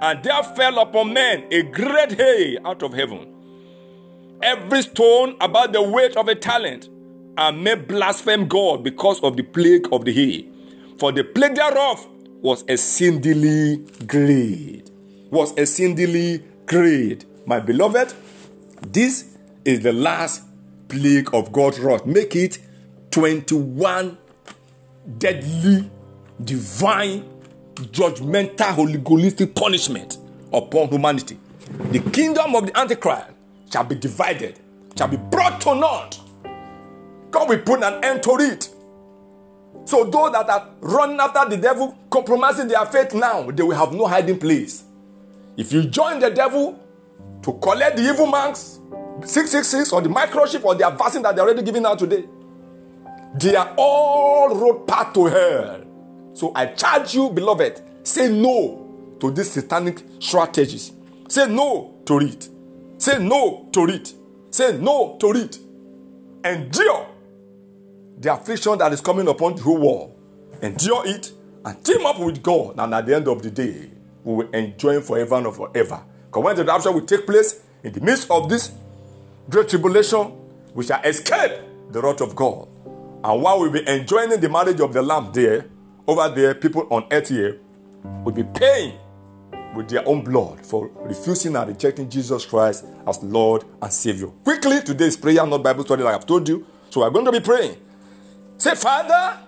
And 0.00 0.22
there 0.22 0.42
fell 0.42 0.78
upon 0.80 1.12
men 1.12 1.46
a 1.50 1.62
great 1.62 2.12
hail 2.12 2.58
out 2.66 2.82
of 2.82 2.92
heaven. 2.92 3.33
Every 4.42 4.82
stone 4.82 5.36
about 5.40 5.72
the 5.72 5.82
weight 5.82 6.16
of 6.16 6.28
a 6.28 6.34
talent, 6.34 6.88
and 7.36 7.62
may 7.62 7.74
blaspheme 7.74 8.46
God 8.48 8.84
because 8.84 9.20
of 9.22 9.36
the 9.36 9.42
plague 9.42 9.88
of 9.92 10.04
the 10.04 10.12
hail. 10.12 10.42
For 10.98 11.12
the 11.12 11.24
plague 11.24 11.56
thereof 11.56 12.06
was 12.40 12.64
exceedingly 12.68 13.84
great. 14.06 14.90
Was 15.30 15.52
exceedingly 15.56 16.44
great. 16.66 17.24
My 17.46 17.60
beloved, 17.60 18.14
this 18.86 19.36
is 19.64 19.80
the 19.80 19.92
last 19.92 20.44
plague 20.88 21.34
of 21.34 21.52
God's 21.52 21.80
wrath. 21.80 22.06
Make 22.06 22.36
it 22.36 22.58
21 23.10 24.16
deadly, 25.18 25.90
divine, 26.42 27.28
judgmental, 27.74 28.70
holy 28.72 29.46
punishment 29.46 30.18
upon 30.52 30.88
humanity. 30.88 31.38
The 31.90 31.98
kingdom 31.98 32.54
of 32.54 32.66
the 32.66 32.78
Antichrist 32.78 33.33
shall 33.74 33.82
be 33.82 33.96
divided, 33.96 34.60
shall 34.96 35.08
be 35.08 35.16
brought 35.16 35.60
to 35.60 35.74
naught. 35.74 36.20
God 37.32 37.48
will 37.48 37.58
put 37.58 37.82
an 37.82 38.04
end 38.04 38.22
to 38.22 38.36
it. 38.38 38.68
So 39.84 40.04
those 40.04 40.30
that 40.30 40.48
are 40.48 40.70
running 40.80 41.18
after 41.18 41.50
the 41.50 41.56
devil, 41.56 41.98
compromising 42.08 42.68
their 42.68 42.86
faith 42.86 43.12
now, 43.14 43.50
they 43.50 43.64
will 43.64 43.74
have 43.76 43.92
no 43.92 44.06
hiding 44.06 44.38
place. 44.38 44.84
If 45.56 45.72
you 45.72 45.82
join 45.82 46.20
the 46.20 46.30
devil 46.30 46.78
to 47.42 47.52
collect 47.54 47.96
the 47.96 48.04
evil 48.08 48.26
marks, 48.26 48.78
666 49.24 49.92
or 49.92 50.02
the 50.02 50.08
microchip 50.08 50.64
or 50.64 50.76
the 50.76 50.88
vaccine 50.90 51.22
that 51.22 51.34
they're 51.34 51.44
already 51.44 51.62
giving 51.62 51.84
out 51.84 51.98
today, 51.98 52.24
they 53.34 53.56
are 53.56 53.74
all 53.76 54.54
road 54.54 54.86
path 54.86 55.12
to 55.14 55.24
hell. 55.24 55.84
So 56.32 56.52
I 56.54 56.66
charge 56.66 57.12
you, 57.16 57.28
beloved, 57.28 57.82
say 58.04 58.28
no 58.28 59.16
to 59.18 59.32
these 59.32 59.50
satanic 59.50 60.00
strategies. 60.20 60.92
Say 61.28 61.48
no 61.48 61.96
to 62.06 62.20
it. 62.20 62.50
Say 62.98 63.18
no 63.18 63.68
to 63.72 63.86
it. 63.88 64.14
Say 64.50 64.78
no 64.78 65.16
to 65.20 65.32
it. 65.32 65.58
Endure 66.44 67.08
the 68.18 68.32
affliction 68.32 68.78
that 68.78 68.92
is 68.92 69.00
coming 69.00 69.28
upon 69.28 69.56
the 69.56 69.62
whole 69.62 69.78
world. 69.78 70.16
Endure 70.62 71.06
it 71.06 71.32
and 71.64 71.84
team 71.84 72.06
up 72.06 72.18
with 72.20 72.42
God. 72.42 72.78
And 72.78 72.94
at 72.94 73.06
the 73.06 73.16
end 73.16 73.28
of 73.28 73.42
the 73.42 73.50
day, 73.50 73.90
we 74.22 74.34
will 74.34 74.50
enjoy 74.50 75.00
forever 75.00 75.36
and 75.36 75.54
forever. 75.54 76.02
Because 76.26 76.44
when 76.44 76.56
the 76.56 76.64
rapture 76.64 76.92
will 76.92 77.06
take 77.06 77.26
place, 77.26 77.62
in 77.82 77.92
the 77.92 78.00
midst 78.00 78.30
of 78.30 78.48
this 78.48 78.72
great 79.50 79.68
tribulation, 79.68 80.32
we 80.74 80.84
shall 80.84 81.02
escape 81.02 81.52
the 81.90 82.00
wrath 82.00 82.20
of 82.20 82.34
God. 82.34 82.68
And 83.22 83.42
while 83.42 83.60
we'll 83.60 83.70
be 83.70 83.86
enjoying 83.88 84.30
the 84.40 84.48
marriage 84.48 84.80
of 84.80 84.92
the 84.92 85.02
Lamb 85.02 85.30
there, 85.32 85.66
over 86.06 86.28
there, 86.28 86.54
people 86.54 86.86
on 86.90 87.06
earth 87.10 87.28
here 87.28 87.60
will 88.24 88.32
be 88.32 88.44
paying 88.44 88.98
with 89.74 89.88
their 89.88 90.06
own 90.08 90.22
blood 90.22 90.64
for 90.64 90.90
refusing 91.02 91.56
and 91.56 91.68
rejecting 91.68 92.08
Jesus 92.08 92.46
Christ 92.46 92.84
as 93.06 93.22
Lord 93.22 93.64
and 93.82 93.92
Savior. 93.92 94.28
Quickly, 94.44 94.80
today's 94.82 95.16
prayer, 95.16 95.46
not 95.46 95.62
Bible 95.62 95.84
study, 95.84 96.02
like 96.02 96.14
I've 96.14 96.26
told 96.26 96.48
you. 96.48 96.66
So 96.90 97.00
we're 97.00 97.10
going 97.10 97.24
to 97.24 97.32
be 97.32 97.40
praying. 97.40 97.76
Say, 98.56 98.74
Father, 98.74 99.38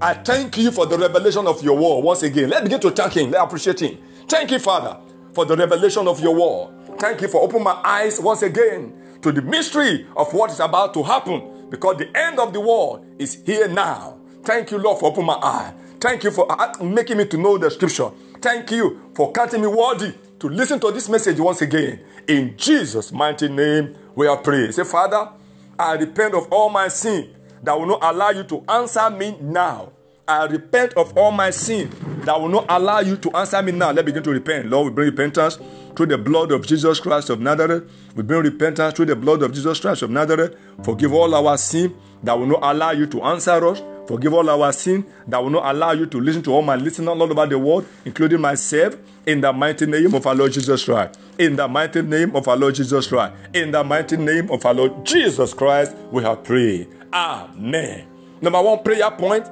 I 0.00 0.14
thank 0.14 0.56
you 0.58 0.70
for 0.70 0.86
the 0.86 0.98
revelation 0.98 1.46
of 1.46 1.62
your 1.62 1.76
word 1.76 2.04
once 2.04 2.22
again. 2.22 2.50
Let's 2.50 2.62
begin 2.62 2.80
to 2.80 2.90
thank 2.90 3.14
Him. 3.14 3.30
Let's 3.30 3.44
appreciate 3.44 3.80
Him. 3.80 3.98
Thank 4.28 4.50
you, 4.50 4.58
Father, 4.58 4.98
for 5.32 5.44
the 5.44 5.56
revelation 5.56 6.06
of 6.06 6.20
your 6.20 6.34
word. 6.34 6.98
Thank 6.98 7.22
you 7.22 7.28
for 7.28 7.42
opening 7.42 7.64
my 7.64 7.80
eyes 7.84 8.20
once 8.20 8.42
again 8.42 9.18
to 9.22 9.32
the 9.32 9.42
mystery 9.42 10.06
of 10.16 10.32
what 10.32 10.50
is 10.50 10.60
about 10.60 10.94
to 10.94 11.02
happen 11.02 11.68
because 11.70 11.98
the 11.98 12.16
end 12.16 12.38
of 12.38 12.52
the 12.52 12.60
world 12.60 13.06
is 13.18 13.42
here 13.44 13.68
now. 13.68 14.18
Thank 14.42 14.70
you, 14.70 14.78
Lord, 14.78 14.98
for 14.98 15.10
opening 15.10 15.26
my 15.26 15.34
eye. 15.34 15.74
Thank 16.00 16.24
you 16.24 16.30
for 16.30 16.46
making 16.82 17.18
me 17.18 17.26
to 17.26 17.36
know 17.36 17.58
the 17.58 17.70
scripture. 17.70 18.10
Thank 18.40 18.70
you 18.70 19.10
for 19.14 19.32
counting 19.32 19.60
me 19.60 19.66
worthy 19.66 20.14
to 20.38 20.48
listen 20.48 20.80
to 20.80 20.90
this 20.90 21.08
message 21.08 21.38
once 21.38 21.60
again. 21.60 22.00
In 22.26 22.56
Jesus' 22.56 23.12
mighty 23.12 23.48
name, 23.48 23.94
we 24.14 24.26
are 24.26 24.38
praying. 24.38 24.72
Say, 24.72 24.84
Father, 24.84 25.30
I 25.78 25.94
repent 25.94 26.34
of 26.34 26.50
all 26.52 26.70
my 26.70 26.88
sin 26.88 27.34
that 27.62 27.78
will 27.78 27.86
not 27.86 28.00
allow 28.02 28.30
you 28.30 28.44
to 28.44 28.64
answer 28.68 29.10
me 29.10 29.36
now. 29.40 29.92
I 30.26 30.44
repent 30.46 30.94
of 30.94 31.16
all 31.18 31.32
my 31.32 31.50
sin 31.50 31.90
that 32.24 32.40
will 32.40 32.48
not 32.48 32.66
allow 32.68 33.00
you 33.00 33.16
to 33.16 33.30
answer 33.32 33.60
me 33.62 33.72
now. 33.72 33.90
Let's 33.90 34.06
begin 34.06 34.22
to 34.22 34.30
repent. 34.30 34.70
Lord, 34.70 34.86
we 34.86 34.92
bring 34.94 35.10
repentance 35.10 35.58
through 35.96 36.06
the 36.06 36.18
blood 36.18 36.52
of 36.52 36.66
Jesus 36.66 37.00
Christ 37.00 37.30
of 37.30 37.40
Nazareth. 37.40 37.90
We 38.14 38.22
bring 38.22 38.42
repentance 38.42 38.94
through 38.94 39.06
the 39.06 39.16
blood 39.16 39.42
of 39.42 39.52
Jesus 39.52 39.80
Christ 39.80 40.02
of 40.02 40.10
Nazareth. 40.10 40.56
Forgive 40.84 41.12
all 41.12 41.34
our 41.34 41.58
sin 41.58 41.94
that 42.22 42.38
will 42.38 42.46
not 42.46 42.60
allow 42.62 42.92
you 42.92 43.06
to 43.06 43.22
answer 43.22 43.66
us. 43.66 43.82
Forgive 44.06 44.34
all 44.34 44.48
our 44.50 44.72
sin 44.72 45.04
that 45.28 45.42
will 45.42 45.50
not 45.50 45.72
allow 45.74 45.92
you 45.92 46.06
to 46.06 46.20
listen 46.20 46.42
to 46.42 46.52
all 46.52 46.62
my 46.62 46.76
listeners 46.76 47.08
all 47.08 47.22
over 47.22 47.46
the 47.46 47.58
world, 47.58 47.86
including 48.04 48.40
myself, 48.40 48.96
in 49.26 49.40
the 49.40 49.52
mighty 49.52 49.86
name 49.86 50.14
of 50.14 50.26
our 50.26 50.34
Lord 50.34 50.52
Jesus 50.52 50.84
Christ. 50.84 51.18
In 51.38 51.56
the 51.56 51.68
mighty 51.68 52.02
name 52.02 52.34
of 52.34 52.48
our 52.48 52.56
Lord 52.56 52.74
Jesus 52.74 53.06
Christ. 53.06 53.34
In 53.54 53.70
the 53.70 53.84
mighty 53.84 54.16
name 54.16 54.50
of 54.50 54.64
our 54.66 54.74
Lord 54.74 55.06
Jesus 55.06 55.54
Christ, 55.54 55.96
we 56.10 56.22
have 56.22 56.42
prayed. 56.42 56.88
Amen. 57.12 58.06
Number 58.40 58.62
one 58.62 58.82
prayer 58.82 59.10
point 59.10 59.46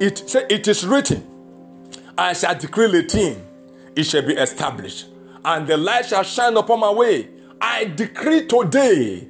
it 0.00 0.30
say 0.30 0.46
it 0.48 0.66
is 0.66 0.86
written, 0.86 1.26
I 2.16 2.32
shall 2.32 2.58
decree 2.58 2.98
a 2.98 3.02
thing, 3.02 3.46
it 3.94 4.04
shall 4.04 4.22
be 4.22 4.32
established, 4.32 5.06
and 5.44 5.66
the 5.66 5.76
light 5.76 6.06
shall 6.06 6.22
shine 6.22 6.56
upon 6.56 6.80
my 6.80 6.90
way. 6.90 7.28
I 7.60 7.84
decree 7.84 8.46
today, 8.46 9.28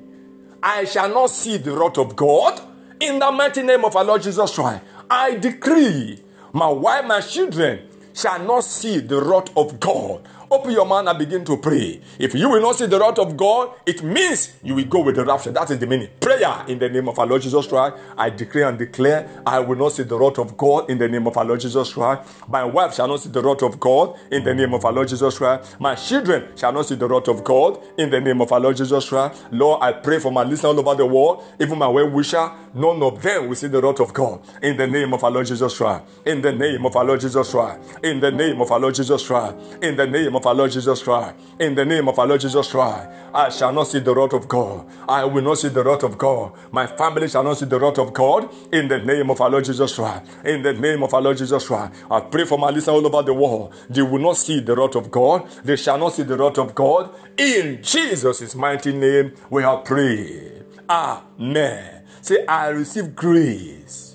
I 0.62 0.84
shall 0.84 1.08
not 1.08 1.30
see 1.30 1.56
the 1.56 1.72
wrath 1.72 1.98
of 1.98 2.14
God 2.14 2.60
in 3.00 3.18
the 3.18 3.32
mighty 3.32 3.62
name 3.62 3.84
of 3.84 3.96
our 3.96 4.04
Lord 4.04 4.22
Jesus 4.22 4.54
Christ. 4.54 4.84
I 5.10 5.36
decree 5.36 6.20
my 6.52 6.68
wife, 6.68 7.06
my 7.06 7.20
children 7.20 7.88
shall 8.12 8.38
not 8.44 8.64
see 8.64 8.98
the 8.98 9.20
wrath 9.20 9.56
of 9.56 9.80
God 9.80 10.26
Open 10.52 10.72
your 10.72 10.84
mouth 10.84 11.06
and 11.06 11.16
begin 11.16 11.44
to 11.44 11.56
pray. 11.58 12.00
If 12.18 12.34
you 12.34 12.48
will 12.48 12.60
not 12.60 12.74
see 12.74 12.86
the 12.86 12.98
wrath 12.98 13.20
of 13.20 13.36
God, 13.36 13.70
it 13.86 14.02
means 14.02 14.56
you 14.64 14.74
will 14.74 14.84
go 14.84 15.00
with 15.00 15.14
the 15.14 15.24
rapture. 15.24 15.52
That 15.52 15.70
is 15.70 15.78
the 15.78 15.86
meaning. 15.86 16.08
Prayer 16.18 16.64
in 16.66 16.80
the 16.80 16.88
name 16.88 17.08
of 17.08 17.16
our 17.20 17.26
Lord 17.26 17.42
Jesus 17.42 17.68
Christ. 17.68 17.96
I 18.18 18.30
declare 18.30 18.68
and 18.68 18.76
declare 18.76 19.42
I 19.46 19.60
will 19.60 19.76
not 19.76 19.92
see 19.92 20.02
the 20.02 20.18
wrath 20.18 20.38
of 20.38 20.56
God 20.56 20.90
in 20.90 20.98
the 20.98 21.06
name 21.06 21.28
of 21.28 21.36
our 21.36 21.44
Lord 21.44 21.60
Jesus 21.60 21.92
Christ. 21.92 22.28
My 22.48 22.64
wife 22.64 22.94
shall 22.94 23.06
not 23.06 23.20
see 23.20 23.28
the 23.28 23.40
wrath 23.40 23.62
of 23.62 23.78
God 23.78 24.18
in 24.32 24.42
the 24.42 24.52
name 24.52 24.74
of 24.74 24.84
our 24.84 24.92
Lord 24.92 25.06
Jesus 25.06 25.38
Christ. 25.38 25.78
My 25.78 25.94
children 25.94 26.48
shall 26.56 26.72
not 26.72 26.86
see 26.86 26.96
the 26.96 27.06
wrath 27.06 27.28
of 27.28 27.44
God 27.44 27.80
in 27.96 28.10
the 28.10 28.20
name 28.20 28.40
of 28.40 28.50
our 28.50 28.58
Lord 28.58 28.76
Jesus 28.76 29.08
Christ. 29.08 29.44
Lord, 29.52 29.80
I 29.80 29.92
pray 29.92 30.18
for 30.18 30.32
my 30.32 30.42
listeners 30.42 30.72
all 30.76 30.80
over 30.80 30.96
the 30.96 31.06
world, 31.06 31.44
even 31.60 31.78
my 31.78 31.86
well 31.86 32.10
wisher, 32.10 32.50
none 32.74 33.00
of 33.04 33.22
them 33.22 33.46
will 33.46 33.54
see 33.54 33.68
the 33.68 33.80
wrath 33.80 34.00
of 34.00 34.12
God 34.12 34.40
in 34.64 34.76
the 34.76 34.88
name 34.88 35.14
of 35.14 35.22
our 35.22 35.30
Lord 35.30 35.46
Jesus 35.46 35.76
Christ. 35.76 36.04
In 36.26 36.42
the 36.42 36.52
name 36.52 36.84
of 36.84 36.96
our 36.96 37.04
Lord 37.04 37.20
Jesus 37.20 37.52
Christ. 37.52 37.80
In 38.02 38.18
the 38.18 38.32
name 38.32 38.60
of 38.60 38.72
our 38.72 38.80
Lord 38.80 38.96
Jesus 38.96 39.24
Christ. 39.24 39.54
In 39.80 39.94
the 39.94 40.08
name 40.08 40.34
of 40.34 40.39
of 40.40 40.46
our 40.46 40.54
Lord 40.54 40.72
Jesus 40.72 41.02
Christ. 41.02 41.36
In 41.58 41.74
the 41.74 41.84
name 41.84 42.08
of 42.08 42.18
our 42.18 42.26
Lord 42.26 42.40
Jesus 42.40 42.70
Christ, 42.70 43.08
I 43.32 43.50
shall 43.50 43.72
not 43.72 43.84
see 43.84 44.00
the 44.00 44.14
wrath 44.14 44.32
of 44.32 44.48
God. 44.48 44.86
I 45.08 45.24
will 45.24 45.42
not 45.42 45.58
see 45.58 45.68
the 45.68 45.84
wrath 45.84 46.02
of 46.02 46.18
God. 46.18 46.52
My 46.72 46.86
family 46.86 47.28
shall 47.28 47.44
not 47.44 47.58
see 47.58 47.66
the 47.66 47.78
wrath 47.78 47.98
of 47.98 48.12
God. 48.12 48.50
In 48.72 48.88
the 48.88 48.98
name 48.98 49.30
of 49.30 49.40
our 49.40 49.50
Lord 49.50 49.64
Jesus 49.64 49.94
Christ. 49.94 50.24
In 50.44 50.62
the 50.62 50.72
name 50.72 51.02
of 51.02 51.14
our 51.14 51.22
Lord 51.22 51.36
Jesus 51.36 51.66
Christ. 51.66 51.94
I 52.10 52.20
pray 52.20 52.44
for 52.44 52.58
my 52.58 52.70
listeners 52.70 52.88
all 52.88 53.06
over 53.06 53.22
the 53.22 53.34
world. 53.34 53.74
They 53.88 54.02
will 54.02 54.20
not 54.20 54.36
see 54.36 54.60
the 54.60 54.74
wrath 54.74 54.96
of 54.96 55.10
God. 55.10 55.48
They 55.64 55.76
shall 55.76 55.98
not 55.98 56.14
see 56.14 56.22
the 56.22 56.36
wrath 56.36 56.58
of 56.58 56.74
God. 56.74 57.14
In 57.38 57.82
Jesus' 57.82 58.54
mighty 58.54 58.92
name, 58.92 59.34
we 59.50 59.62
have 59.62 59.84
prayed. 59.84 60.64
Amen. 60.88 62.04
Say, 62.22 62.44
I 62.46 62.68
receive 62.68 63.14
grace 63.14 64.10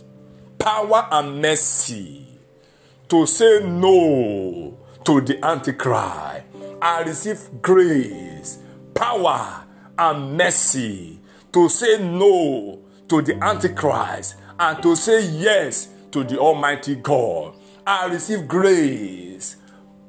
power 0.65 1.07
and 1.11 1.41
mercy 1.41 2.25
to 3.07 3.27
say 3.27 3.61
no 3.63 4.74
to 5.05 5.21
the 5.21 5.43
Antichrist. 5.45 6.43
I 6.81 7.01
receive 7.01 7.39
grace, 7.61 8.59
power, 8.93 9.63
and 9.97 10.37
mercy 10.37 11.19
to 11.53 11.69
say 11.69 11.97
no 12.03 12.79
to 13.07 13.21
the 13.21 13.35
Antichrist 13.43 14.35
and 14.59 14.81
to 14.83 14.95
say 14.95 15.25
yes 15.25 15.89
to 16.11 16.23
the 16.23 16.37
Almighty 16.39 16.95
God. 16.95 17.55
I 17.85 18.07
receive 18.07 18.47
grace, 18.47 19.57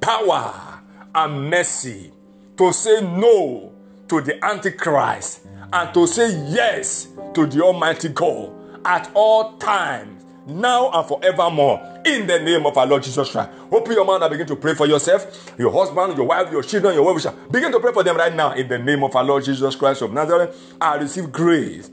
power, 0.01 0.81
and 1.13 1.49
mercy 1.49 2.11
to 2.57 2.73
say 2.73 3.01
no 3.01 3.71
to 4.07 4.21
the 4.21 4.43
Antichrist 4.43 5.41
and 5.71 5.93
to 5.93 6.07
say 6.07 6.29
yes 6.49 7.07
to 7.33 7.45
the 7.45 7.61
Almighty 7.61 8.09
God 8.09 8.53
at 8.85 9.11
all 9.13 9.57
times, 9.57 10.16
now 10.47 10.89
and 10.91 11.07
forevermore, 11.07 12.01
in 12.05 12.25
the 12.25 12.39
name 12.39 12.65
of 12.65 12.77
our 12.77 12.85
Lord 12.85 13.03
Jesus 13.03 13.29
Christ. 13.29 13.49
Open 13.71 13.93
your 13.93 14.05
mouth 14.05 14.21
and 14.21 14.31
begin 14.31 14.47
to 14.47 14.55
pray 14.55 14.73
for 14.73 14.85
yourself, 14.85 15.53
your 15.59 15.71
husband, 15.71 16.17
your 16.17 16.25
wife, 16.25 16.51
your 16.51 16.63
children, 16.63 16.95
your 16.95 17.03
wife. 17.03 17.25
Begin 17.51 17.71
to 17.71 17.79
pray 17.79 17.91
for 17.91 18.03
them 18.03 18.17
right 18.17 18.33
now 18.33 18.53
in 18.53 18.67
the 18.67 18.79
name 18.79 19.03
of 19.03 19.15
our 19.15 19.23
Lord 19.23 19.43
Jesus 19.43 19.75
Christ 19.75 20.01
of 20.01 20.13
Nazareth. 20.13 20.75
I 20.79 20.95
receive 20.95 21.31
grace, 21.31 21.91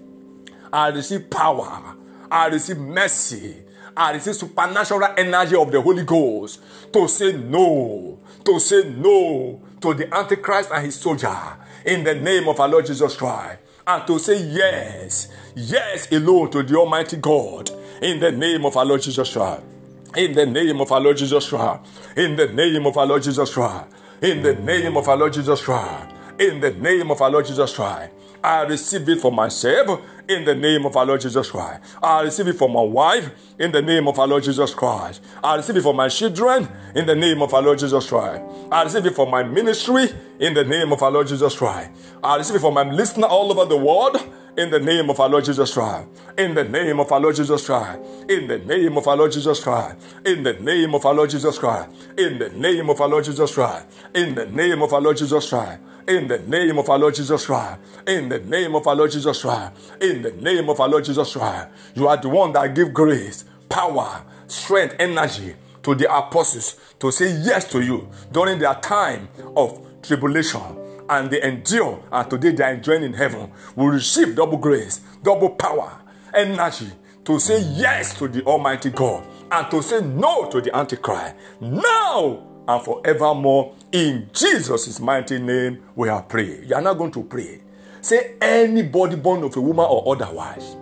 I 0.72 0.88
receive 0.88 1.28
power, 1.28 1.96
I 2.30 2.46
receive 2.46 2.78
mercy. 2.78 3.60
I 3.96 4.12
receive 4.12 4.34
supernatural 4.34 5.14
energy 5.16 5.54
of 5.54 5.70
the 5.70 5.80
Holy 5.80 6.02
Ghost 6.02 6.60
to 6.92 7.06
say 7.06 7.32
no, 7.32 8.18
to 8.44 8.58
say 8.58 8.92
no 8.96 9.62
to 9.80 9.94
the 9.94 10.12
Antichrist 10.12 10.70
and 10.72 10.84
his 10.84 10.96
soldier 10.96 11.36
in 11.84 12.02
the 12.02 12.14
name 12.14 12.48
of 12.48 12.58
our 12.58 12.68
Lord 12.68 12.86
Jesus 12.86 13.16
Christ 13.16 13.60
and 13.86 14.06
to 14.06 14.18
say 14.18 14.42
yes, 14.42 15.28
yes 15.54 16.10
alone 16.10 16.50
to 16.50 16.62
the 16.62 16.76
Almighty 16.76 17.18
God 17.18 17.70
in 18.04 18.20
the 18.20 18.30
name 18.30 18.66
of 18.66 18.76
our 18.76 18.84
Lord 18.84 19.00
Jesus 19.00 19.32
Christ. 19.32 19.62
In 20.14 20.34
the 20.34 20.44
name 20.44 20.78
of 20.78 20.92
our 20.92 21.00
Lord 21.00 21.16
Jesus 21.16 21.48
Christ. 21.48 21.88
In 22.16 22.36
the 22.36 22.48
name 22.48 22.86
of 22.86 22.98
our 22.98 23.06
Lord 23.06 23.22
Jesus 23.22 23.52
Christ. 23.52 23.86
In 24.20 24.42
the 24.42 24.54
name 24.54 24.96
of 24.98 25.08
our 25.08 25.16
Lord 25.16 25.32
Jesus 25.32 25.62
Christ. 25.62 26.14
In 26.38 26.60
the 26.60 26.72
name 26.72 27.10
of 27.10 27.22
our 27.22 27.30
Lord 27.30 27.46
Jesus 27.46 27.74
Christ. 27.74 28.12
I 28.44 28.60
receive 28.64 29.08
it 29.08 29.20
for 29.20 29.32
myself 29.32 30.02
in 30.28 30.44
the 30.44 30.54
name 30.54 30.84
of 30.84 30.94
our 30.98 31.06
Lord 31.06 31.22
Jesus 31.22 31.50
Christ. 31.50 31.82
I 32.02 32.20
receive 32.20 32.48
it 32.48 32.56
for 32.56 32.68
my 32.68 32.82
wife 32.82 33.30
in 33.58 33.72
the 33.72 33.80
name 33.80 34.06
of 34.06 34.18
our 34.18 34.26
Lord 34.26 34.44
Jesus 34.44 34.74
Christ. 34.74 35.22
I 35.42 35.56
receive 35.56 35.78
it 35.78 35.82
for 35.82 35.94
my 35.94 36.10
children 36.10 36.68
in 36.94 37.06
the 37.06 37.14
name 37.14 37.40
of 37.40 37.54
our 37.54 37.62
Lord 37.62 37.78
Jesus 37.78 38.06
Christ. 38.06 38.42
I 38.70 38.82
receive 38.82 39.06
it 39.06 39.14
for 39.14 39.26
my 39.26 39.42
ministry 39.44 40.08
in 40.40 40.52
the 40.52 40.64
name 40.64 40.92
of 40.92 41.02
our 41.02 41.10
Lord 41.10 41.28
Jesus 41.28 41.56
Christ. 41.56 41.90
I 42.22 42.36
receive 42.36 42.56
it 42.56 42.60
for 42.60 42.72
my 42.72 42.82
listener 42.82 43.26
all 43.26 43.50
over 43.50 43.64
the 43.64 43.78
world 43.78 44.18
in 44.56 44.70
the 44.70 44.78
name 44.78 45.10
of 45.10 45.18
our 45.20 45.28
Lord 45.28 45.44
Jesus 45.44 45.74
Christ. 45.74 46.08
In 46.38 46.54
the 46.54 46.64
name 46.64 47.00
of 47.00 47.10
our 47.10 47.20
Lord 47.20 47.34
Jesus 47.36 47.66
Christ. 47.66 48.00
In 48.28 48.46
the 48.46 48.58
name 48.58 48.96
of 48.96 49.06
our 49.06 49.16
Lord 49.16 49.32
Jesus 49.32 49.60
Christ. 49.60 49.96
In 50.24 50.42
the 50.42 50.54
name 50.54 50.94
of 50.94 51.04
our 51.04 51.14
Lord 51.14 51.30
Jesus 51.30 51.58
Christ. 51.58 51.88
In 52.16 52.38
the 52.38 52.48
name 52.50 52.90
of 52.90 53.00
our 53.00 53.08
Lord 53.08 53.24
Jesus 53.24 53.54
Christ. 53.54 53.86
In 54.14 54.34
the 54.34 54.46
name 54.46 54.82
of 54.82 54.92
our 54.92 55.00
Lord 55.00 55.16
Jesus 55.16 55.48
Christ. 55.48 55.80
In 56.06 56.28
the 56.28 56.38
name 56.38 56.78
of 56.78 56.88
our 56.88 56.98
Lord 56.98 57.14
Jesus 57.14 57.46
Christ. 57.46 57.80
In 58.06 58.28
the 58.28 58.38
name 58.40 58.74
of 58.74 58.86
our 58.86 58.94
Lord 58.94 59.10
Jesus 59.10 59.42
Christ. 59.42 59.72
In 60.00 60.22
the 60.22 60.32
name 60.32 60.68
of 60.68 60.80
our 60.80 60.88
Lord 60.88 61.04
Jesus 61.04 61.32
Christ. 61.32 61.68
You 61.94 62.08
are 62.08 62.16
the 62.16 62.28
one 62.28 62.52
that 62.52 62.74
give 62.74 62.92
grace, 62.94 63.44
power, 63.68 64.22
strength, 64.46 64.94
energy 64.98 65.56
to 65.82 65.94
the 65.94 66.14
apostles 66.14 66.76
to 66.98 67.10
say 67.10 67.30
yes 67.42 67.70
to 67.70 67.80
you 67.80 68.08
during 68.32 68.58
their 68.58 68.74
time 68.74 69.28
of 69.56 69.80
tribulation 70.02 70.83
and 71.08 71.30
they 71.30 71.42
endure 71.42 72.02
and 72.12 72.30
today 72.30 72.50
they 72.52 72.64
are 72.64 72.72
enjoying 72.74 73.02
in 73.02 73.12
heaven 73.12 73.50
will 73.76 73.88
receive 73.88 74.34
double 74.34 74.56
grace 74.58 75.00
double 75.22 75.50
power 75.50 76.00
energy 76.34 76.90
to 77.24 77.38
say 77.38 77.60
yes 77.76 78.18
to 78.18 78.28
the 78.28 78.42
almighty 78.44 78.90
god 78.90 79.24
and 79.50 79.70
to 79.70 79.82
say 79.82 80.00
no 80.00 80.48
to 80.50 80.60
the 80.60 80.74
antichrist 80.76 81.34
now 81.60 82.42
and 82.66 82.82
forevermore. 82.82 83.74
In 83.92 84.28
jesus' 84.32 84.98
mighty 85.00 85.38
name 85.38 85.82
we 85.94 86.08
are 86.08 86.22
praying 86.22 86.64
you 86.68 86.74
are 86.74 86.82
not 86.82 86.94
going 86.98 87.12
to 87.12 87.22
pray. 87.22 87.60
Say 88.00 88.34
anybody 88.40 89.16
born 89.16 89.42
of 89.44 89.56
a 89.56 89.60
woman 89.60 89.86
or 89.88 90.14
otherwise 90.14 90.76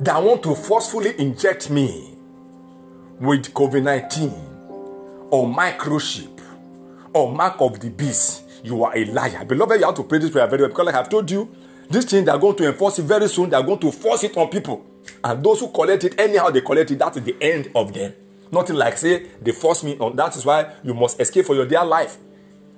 that 0.00 0.22
want 0.22 0.42
to 0.44 0.54
forcefully 0.54 1.18
inject 1.20 1.68
me 1.70 2.14
with 3.20 3.52
covid-19 3.52 5.28
or 5.30 5.46
microchip 5.46 6.40
or 7.12 7.30
mark 7.34 7.60
of 7.60 7.78
the 7.80 7.90
beast 7.90 8.44
you 8.62 8.84
are 8.84 8.96
a 8.96 9.04
liar. 9.06 9.44
Beloved, 9.44 9.80
you 9.80 9.86
have 9.86 9.94
to 9.96 10.04
pray 10.04 10.18
this 10.18 10.30
prayer 10.30 10.46
very 10.46 10.62
well 10.62 10.68
because, 10.68 10.86
like 10.86 10.94
I've 10.94 11.08
told 11.08 11.30
you, 11.30 11.54
this 11.88 12.04
thing 12.04 12.24
they 12.24 12.30
are 12.30 12.38
going 12.38 12.56
to 12.56 12.68
enforce 12.68 12.98
it 12.98 13.02
very 13.02 13.28
soon. 13.28 13.50
They 13.50 13.56
are 13.56 13.62
going 13.62 13.80
to 13.80 13.90
force 13.90 14.24
it 14.24 14.36
on 14.36 14.48
people. 14.48 14.86
And 15.24 15.44
those 15.44 15.60
who 15.60 15.68
collect 15.68 16.04
it, 16.04 16.18
anyhow 16.20 16.50
they 16.50 16.60
collect 16.60 16.90
it, 16.90 16.98
that 17.00 17.16
is 17.16 17.24
the 17.24 17.36
end 17.40 17.70
of 17.74 17.92
them. 17.92 18.14
Nothing 18.52 18.76
like 18.76 18.96
say 18.96 19.26
they 19.40 19.52
force 19.52 19.82
me 19.82 19.96
on. 19.98 20.16
That 20.16 20.36
is 20.36 20.44
why 20.44 20.72
you 20.82 20.94
must 20.94 21.20
escape 21.20 21.46
for 21.46 21.54
your 21.54 21.66
dear 21.66 21.84
life. 21.84 22.16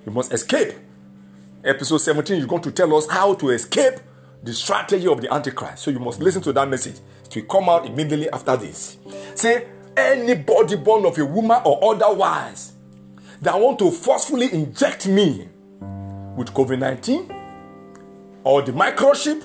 You 0.06 0.12
must 0.12 0.32
escape. 0.32 0.72
Episode 1.64 1.98
17 1.98 2.38
is 2.38 2.46
going 2.46 2.62
to 2.62 2.72
tell 2.72 2.94
us 2.96 3.08
how 3.08 3.34
to 3.34 3.50
escape 3.50 3.94
the 4.42 4.52
strategy 4.52 5.06
of 5.06 5.20
the 5.20 5.32
Antichrist. 5.32 5.82
So 5.82 5.90
you 5.90 6.00
must 6.00 6.20
listen 6.20 6.42
to 6.42 6.52
that 6.54 6.68
message. 6.68 6.96
It 7.26 7.36
will 7.36 7.42
come 7.42 7.68
out 7.68 7.86
immediately 7.86 8.28
after 8.30 8.56
this. 8.56 8.96
Say, 9.34 9.68
anybody 9.96 10.76
born 10.76 11.06
of 11.06 11.16
a 11.18 11.24
woman 11.24 11.60
or 11.64 11.94
otherwise 11.94 12.72
that 13.40 13.58
want 13.58 13.78
to 13.78 13.90
forcefully 13.90 14.52
inject 14.52 15.06
me 15.06 15.48
with 16.36 16.52
COVID 16.54 16.78
19 16.78 17.30
or 18.44 18.62
the 18.62 18.72
microchip 18.72 19.44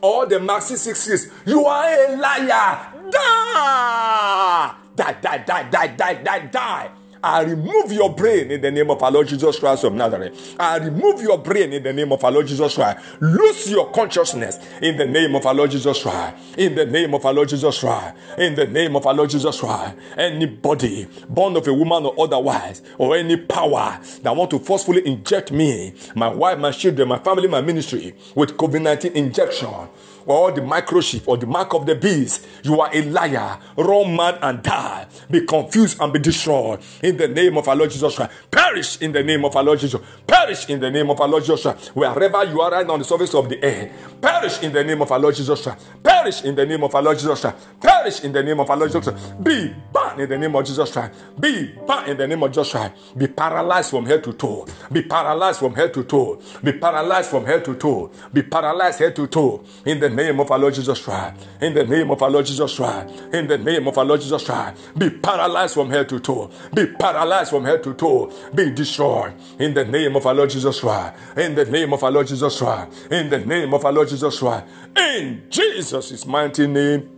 or 0.00 0.26
the 0.26 0.38
mark 0.38 0.62
666. 0.62 1.32
You 1.46 1.64
are 1.66 1.86
a 1.86 2.16
liar. 2.16 2.92
Die! 3.10 4.74
Die, 4.96 5.16
die, 5.20 5.38
die, 5.46 5.70
die, 5.70 5.86
die, 5.96 6.14
die, 6.22 6.48
die. 6.50 6.90
I 7.22 7.42
remove 7.42 7.92
your 7.92 8.14
brain 8.14 8.50
in 8.50 8.60
the 8.60 8.70
name 8.70 8.90
of 8.90 9.02
our 9.02 9.10
Lord 9.10 9.28
Jesus 9.28 9.58
Christ 9.58 9.84
of 9.84 9.94
Nazareth. 9.94 10.56
I 10.58 10.76
remove 10.78 11.20
your 11.20 11.38
brain 11.38 11.72
in 11.72 11.82
the 11.82 11.92
name 11.92 12.12
of 12.12 12.22
our 12.22 12.30
Lord 12.30 12.46
Jesus 12.46 12.74
Christ. 12.74 13.04
Lose 13.20 13.70
your 13.70 13.90
consciousness 13.90 14.58
in 14.80 14.96
the 14.96 15.06
name 15.06 15.34
of 15.34 15.44
our 15.46 15.54
Lord 15.54 15.70
Jesus 15.70 16.02
Christ. 16.02 16.36
In 16.56 16.74
the 16.74 16.86
name 16.86 17.14
of 17.14 17.24
our 17.24 17.32
Lord 17.32 17.48
Jesus 17.48 17.80
Christ. 17.80 18.16
In 18.38 18.54
the 18.54 18.66
name 18.66 18.96
of 18.96 19.06
our 19.06 19.14
Lord 19.14 19.30
Jesus 19.30 19.60
Christ. 19.60 19.96
Anybody 20.16 21.06
born 21.28 21.56
of 21.56 21.66
a 21.66 21.74
woman 21.74 22.06
or 22.06 22.14
otherwise, 22.18 22.82
or 22.98 23.16
any 23.16 23.36
power 23.36 23.98
that 24.22 24.36
want 24.36 24.50
to 24.50 24.58
forcefully 24.58 25.06
inject 25.06 25.50
me, 25.52 25.94
my 26.14 26.28
wife, 26.28 26.58
my 26.58 26.70
children, 26.70 27.08
my 27.08 27.18
family, 27.18 27.48
my 27.48 27.60
ministry 27.60 28.14
with 28.34 28.56
COVID 28.56 28.82
19 28.82 29.12
injection 29.12 29.88
or 30.28 30.52
the 30.52 30.60
microchip 30.60 31.26
or 31.26 31.36
the 31.36 31.46
mark 31.46 31.74
of 31.74 31.86
the 31.86 31.94
beast, 31.94 32.46
you 32.62 32.80
are 32.80 32.90
a 32.92 33.02
liar. 33.02 33.58
Run 33.76 34.14
mad 34.14 34.38
and 34.42 34.62
die. 34.62 35.06
Be 35.30 35.40
confused 35.46 36.00
and 36.00 36.12
be 36.12 36.18
destroyed. 36.18 36.80
In 37.02 37.16
the 37.16 37.28
name 37.28 37.56
of 37.56 37.66
our 37.66 37.74
Lord 37.74 37.90
Jesus 37.90 38.14
Christ. 38.14 38.32
Perish 38.50 39.00
in 39.00 39.12
the 39.12 39.22
name 39.22 39.44
of 39.44 39.56
our 39.56 39.62
Lord 39.62 39.78
Jesus. 39.78 40.00
Perish 40.26 40.68
in 40.68 40.80
the 40.80 40.90
name 40.90 41.10
of 41.10 41.20
our 41.20 41.28
Lord 41.28 41.42
Jesus 41.44 41.62
Christ. 41.62 41.88
Wherever 41.96 42.44
you 42.44 42.60
are 42.60 42.70
right 42.70 42.86
now 42.86 42.92
on 42.94 42.98
the 42.98 43.04
surface 43.04 43.34
of 43.34 43.48
the 43.48 43.62
air. 43.64 43.90
Perish 44.20 44.62
in 44.62 44.72
the 44.72 44.84
name 44.84 45.00
of 45.00 45.10
our 45.10 45.18
Lord 45.18 45.34
Jesus 45.34 45.62
Christ. 45.62 45.86
Perish 46.02 46.42
in 46.42 46.54
the 46.54 46.66
name 46.66 46.82
of 46.84 46.94
our 46.94 47.02
Lord 47.02 47.18
Jesus 47.18 47.40
Christ. 47.40 47.56
Perish 47.80 48.20
in 48.20 48.32
the 48.32 48.42
name 48.42 48.60
of 48.60 48.68
our 48.68 48.76
Lord 48.76 48.92
Jesus 48.92 49.08
Christ. 49.08 49.42
Be 49.42 49.74
burned 49.92 50.20
in 50.20 50.28
the 50.28 50.38
name 50.38 50.54
of 50.54 50.64
Jesus 50.66 50.92
Christ. 50.92 51.14
Be 51.40 51.74
burned 51.86 52.08
in 52.08 52.16
the 52.16 52.26
name 52.26 52.42
of 52.42 52.50
Jesus 52.50 52.70
Christ. 52.70 53.16
Be 53.16 53.26
paralyzed 53.26 53.90
from 53.90 54.04
head 54.04 54.22
to 54.24 54.32
toe. 54.32 54.66
Be 54.92 55.02
paralyzed 55.02 55.58
from 55.58 55.74
head 55.74 55.94
to 55.94 56.04
toe. 56.04 56.40
Be 56.62 56.72
paralyzed 56.72 57.30
from 57.30 57.46
head 57.46 57.64
to 57.64 57.74
toe. 57.74 58.10
Be 58.32 58.42
paralyzed 58.42 58.98
head 58.98 59.16
to 59.16 59.26
toe. 59.26 59.64
In 59.86 60.00
the 60.00 60.10
name 60.18 60.40
of 60.40 60.50
our 60.50 60.58
Lord 60.58 60.74
Jesus 60.74 61.00
Christ. 61.00 61.46
In 61.60 61.74
the 61.74 61.84
name 61.84 62.10
of 62.10 62.20
our 62.20 62.30
Lord 62.30 62.44
Jesus 62.44 62.74
Christ. 62.74 63.14
In 63.32 63.46
the 63.46 63.56
name 63.56 63.86
of 63.86 63.96
our 63.96 64.04
Lord 64.04 64.20
Jesus 64.20 64.44
Christ. 64.44 64.98
Be 64.98 65.10
paralyzed 65.10 65.74
from 65.74 65.90
head 65.90 66.08
to 66.08 66.18
toe. 66.18 66.50
Be 66.74 66.86
paralyzed 66.86 67.50
from 67.50 67.64
head 67.64 67.84
to 67.84 67.94
toe. 67.94 68.32
Be 68.52 68.70
destroyed. 68.70 69.34
In 69.60 69.74
the 69.74 69.84
name 69.84 70.16
of 70.16 70.26
our 70.26 70.34
Lord 70.34 70.50
Jesus 70.50 70.80
Christ. 70.80 71.16
In 71.36 71.54
the 71.54 71.64
name 71.64 71.92
of 71.92 72.02
our 72.02 72.10
Lord 72.10 72.26
Jesus 72.26 72.58
Christ. 72.58 73.12
In 73.12 73.30
the 73.30 73.38
name 73.38 73.72
of 73.72 73.84
our 73.84 73.92
Lord 73.92 74.08
Jesus 74.08 74.38
Christ. 74.38 74.66
In 74.96 75.44
Jesus' 75.48 76.26
mighty 76.26 76.66
name, 76.66 77.08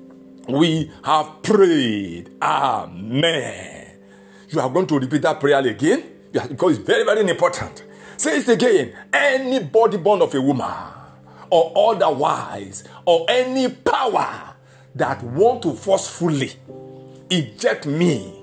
we 0.46 0.90
have 1.02 1.42
prayed. 1.42 2.30
Amen. 2.42 3.98
You 4.50 4.60
are 4.60 4.68
going 4.68 4.86
to 4.88 4.98
repeat 4.98 5.22
that 5.22 5.40
prayer 5.40 5.66
again 5.66 6.04
because 6.32 6.76
it's 6.76 6.86
very, 6.86 7.04
very 7.04 7.28
important. 7.28 7.84
Say 8.18 8.38
it 8.38 8.48
again. 8.48 8.92
Anybody 9.10 9.96
born 9.96 10.20
of 10.20 10.34
a 10.34 10.40
woman 10.40 10.99
or 11.50 11.94
otherwise, 11.94 12.84
or 13.04 13.26
any 13.28 13.68
power 13.68 14.54
that 14.94 15.22
want 15.22 15.62
to 15.62 15.74
forcefully 15.74 16.52
eject 17.30 17.86
me 17.86 18.42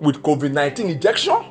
with 0.00 0.22
COVID 0.22 0.52
19 0.52 0.90
injection, 0.90 1.44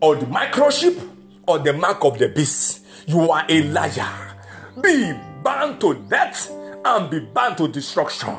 or 0.00 0.16
the 0.16 0.26
microchip, 0.26 0.98
or 1.46 1.58
the 1.58 1.72
mark 1.72 2.04
of 2.04 2.18
the 2.18 2.28
beast, 2.28 2.84
you 3.06 3.30
are 3.30 3.44
a 3.48 3.62
liar. 3.64 4.34
Be 4.80 5.12
bound 5.42 5.80
to 5.80 5.94
death 6.08 6.50
and 6.84 7.10
be 7.10 7.20
bound 7.20 7.56
to 7.58 7.68
destruction. 7.68 8.34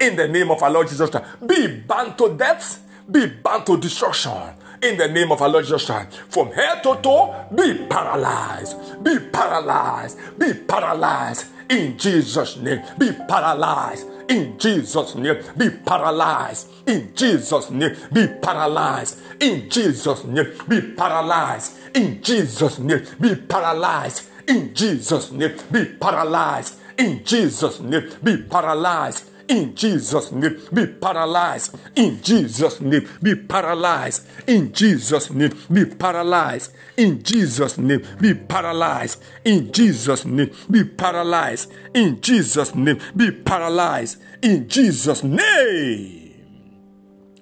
In 0.00 0.16
the 0.16 0.28
name 0.28 0.50
of 0.50 0.62
our 0.62 0.70
Lord 0.70 0.88
Jesus 0.88 1.10
Christ, 1.10 1.26
be 1.46 1.80
bound 1.80 2.16
to 2.18 2.34
death, 2.36 2.82
be 3.10 3.26
bound 3.26 3.66
to 3.66 3.76
destruction 3.76 4.54
in 4.82 4.98
the 4.98 5.08
name 5.08 5.32
of 5.32 5.40
our 5.40 5.48
Lord 5.48 5.64
Jesus 5.64 5.86
Christ. 5.86 6.12
From 6.28 6.52
head 6.52 6.82
to 6.82 6.98
toe, 7.02 7.46
be 7.54 7.86
paralyzed, 7.88 9.02
be 9.02 9.18
paralyzed, 9.18 10.18
be 10.38 10.54
paralyzed 10.54 11.46
in 11.68 11.98
Jesus' 11.98 12.56
name. 12.58 12.82
Be 12.98 13.12
paralyzed 13.12 14.06
in 14.28 14.58
Jesus' 14.58 15.14
name. 15.14 15.42
Be 15.56 15.70
paralyzed 15.70 16.68
in 16.86 17.14
Jesus' 17.14 17.70
name. 17.70 17.96
Be 18.12 18.26
paralyzed 18.40 19.18
in 19.40 19.68
Jesus' 19.70 20.24
name. 20.24 20.46
Be 20.68 20.80
paralyzed 20.80 21.72
in 21.94 22.22
Jesus' 22.22 22.78
name. 22.78 23.02
Be 23.20 23.34
paralyzed 23.36 24.28
in 24.46 24.74
Jesus' 24.74 25.30
name. 25.30 25.56
Be 25.70 25.84
paralyzed 25.84 26.74
in 26.98 27.24
Jesus' 27.24 27.80
name. 27.80 28.10
Be 28.22 28.36
paralyzed 28.42 29.30
in 29.52 29.74
Jesus' 29.74 30.32
name. 30.32 30.58
Be 30.72 30.86
paralyzed 30.86 31.76
in 31.94 32.22
Jesus' 32.22 32.80
name. 32.80 33.06
Be 33.22 33.34
paralyzed 33.34 34.26
in 34.46 34.72
Jesus' 34.72 35.30
name. 35.30 35.52
Be 35.70 35.84
paralyzed 35.84 36.72
in 36.96 37.22
Jesus' 37.22 37.76
name. 37.76 38.02
Be 38.20 38.34
paralyzed 38.34 39.22
in 39.44 39.70
Jesus' 39.70 40.24
name. 40.24 40.50
Be 40.70 40.84
paralyzed 40.84 41.70
in 41.92 42.20
Jesus' 42.20 42.74
name. 42.74 42.98
Be 43.14 43.30
paralyzed 43.30 44.22
in 44.40 44.68
Jesus' 44.68 45.22
name. 45.22 46.32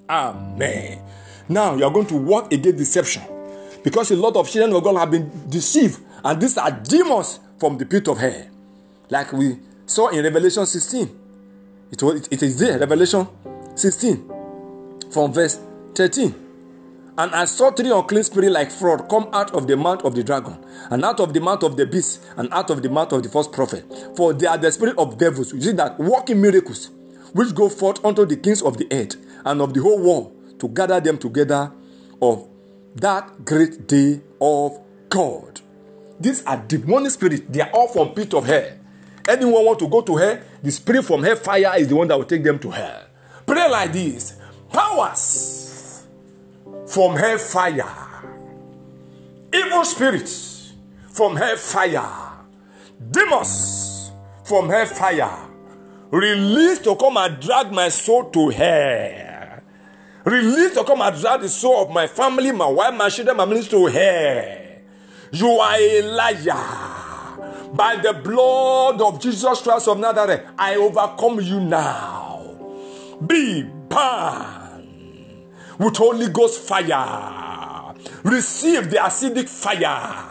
Amen. 0.09 1.03
Now 1.49 1.77
you 1.77 1.85
are 1.85 1.93
going 1.93 2.07
to 2.07 2.17
walk 2.17 2.53
against 2.53 2.79
deception 2.79 3.23
because 3.85 4.11
a 4.11 4.17
lot 4.17 4.35
of 4.37 4.51
children 4.51 4.75
of 4.75 4.83
God 4.83 4.97
have 4.97 5.11
been 5.11 5.31
deceived, 5.49 6.01
and 6.25 6.43
these 6.43 6.59
are 6.59 6.71
demons 6.71 7.39
from 7.59 7.79
the 7.79 7.87
pit 7.87 8.09
of 8.09 8.19
hell, 8.19 8.47
like 9.09 9.33
we 9.33 9.59
saw 9.87 10.09
in 10.09 10.23
Revelation 10.25 10.67
16. 10.67 11.20
It, 11.93 12.03
was, 12.03 12.29
it 12.31 12.43
is 12.43 12.59
there, 12.59 12.79
Revelation 12.79 13.27
16, 13.75 14.31
from 15.11 15.33
verse 15.33 15.61
13. 15.95 16.35
And 17.19 17.35
I 17.35 17.45
saw 17.45 17.71
three 17.71 17.91
unclean 17.91 18.25
spirits 18.25 18.53
like 18.53 18.71
fraud 18.71 19.09
come 19.09 19.29
out 19.33 19.53
of 19.53 19.67
the 19.67 19.77
mouth 19.77 20.05
of 20.05 20.15
the 20.15 20.23
dragon, 20.23 20.57
and 20.91 21.05
out 21.05 21.21
of 21.21 21.35
the 21.35 21.41
mouth 21.41 21.63
of 21.63 21.77
the 21.77 21.87
beast, 21.87 22.23
and 22.37 22.49
out 22.53 22.71
of 22.71 22.83
the 22.83 22.89
mouth 22.89 23.13
of 23.13 23.23
the 23.23 23.29
false 23.29 23.49
prophet. 23.49 23.85
For 24.17 24.33
they 24.33 24.47
are 24.47 24.57
the 24.57 24.71
spirit 24.71 24.97
of 24.97 25.19
devils, 25.19 25.53
you 25.53 25.61
see 25.61 25.73
that 25.73 25.99
working 25.99 26.41
miracles, 26.41 26.91
which 27.33 27.55
go 27.55 27.69
forth 27.69 28.05
unto 28.05 28.25
the 28.25 28.37
kings 28.37 28.63
of 28.63 28.79
the 28.79 28.87
earth 28.93 29.17
and 29.45 29.61
of 29.61 29.75
the 29.75 29.83
whole 29.83 29.99
world 29.99 30.61
to 30.61 30.69
gather 30.69 31.01
them 31.01 31.19
together 31.19 31.73
of 32.23 32.49
that 32.97 33.45
great 33.45 33.87
day 33.87 34.21
of 34.41 34.79
God. 35.09 35.61
These 36.21 36.45
are 36.45 36.57
demonic 36.57 37.13
spirits, 37.13 37.43
they 37.49 37.63
are 37.63 37.71
all 37.71 37.89
from 37.89 38.15
pit 38.15 38.35
of 38.35 38.47
hell. 38.47 38.71
Anyone 39.29 39.65
want 39.65 39.79
to 39.81 39.89
go 39.89 40.01
to 40.01 40.17
hell, 40.17 40.39
the 40.63 40.71
spirit 40.71 41.05
from 41.05 41.23
hell 41.23 41.37
fire 41.37 41.73
is 41.79 41.89
the 41.89 41.97
one 41.97 42.09
that 42.09 42.19
will 42.19 42.25
take 42.25 42.43
them 42.43 42.59
to 42.59 42.71
hell. 42.71 43.05
Pray 43.47 43.69
like 43.71 43.93
this 43.93 44.37
powers 44.73 46.07
from 46.87 47.17
hell 47.17 47.39
fire, 47.39 47.85
evil 49.53 49.85
spirits 49.85 50.73
from 51.09 51.37
hell 51.37 51.57
fire, 51.57 52.33
demons 53.11 54.13
from 54.45 54.69
hell 54.69 54.87
fire, 54.87 55.49
released 56.11 56.85
to 56.85 56.97
come 56.97 57.17
and 57.17 57.41
drag 57.41 57.73
my 57.73 57.89
soul 57.89 58.25
to 58.31 58.49
hell. 58.49 59.27
Released 60.25 60.75
to 60.75 60.85
come 60.85 61.01
and 61.01 61.19
drag 61.19 61.41
the 61.41 61.49
soul 61.49 61.83
of 61.85 61.91
my 61.91 62.07
family, 62.07 62.53
my 62.53 62.67
wife, 62.67 62.95
my 62.95 63.09
children, 63.09 63.39
my 63.39 63.47
ministry 63.47 63.79
to 63.79 63.87
hell. 63.87 64.57
You 65.33 65.49
are 65.49 65.77
a 65.77 66.03
liar 66.03 66.90
by 67.75 67.97
the 67.97 68.13
blood 68.13 69.01
of 69.01 69.21
Jesus 69.21 69.63
Christ 69.63 69.89
of 69.89 69.99
Nazareth, 69.99 70.47
I 70.59 70.77
overcome 70.77 71.41
you 71.41 71.61
now. 71.61 72.57
Be 73.27 73.63
burned 73.63 75.47
with 75.79 75.97
Holy 75.97 76.29
Ghost 76.29 76.61
fire. 76.61 77.95
Receive 78.25 78.91
the 78.91 78.97
acidic 78.97 79.49
fire 79.49 80.27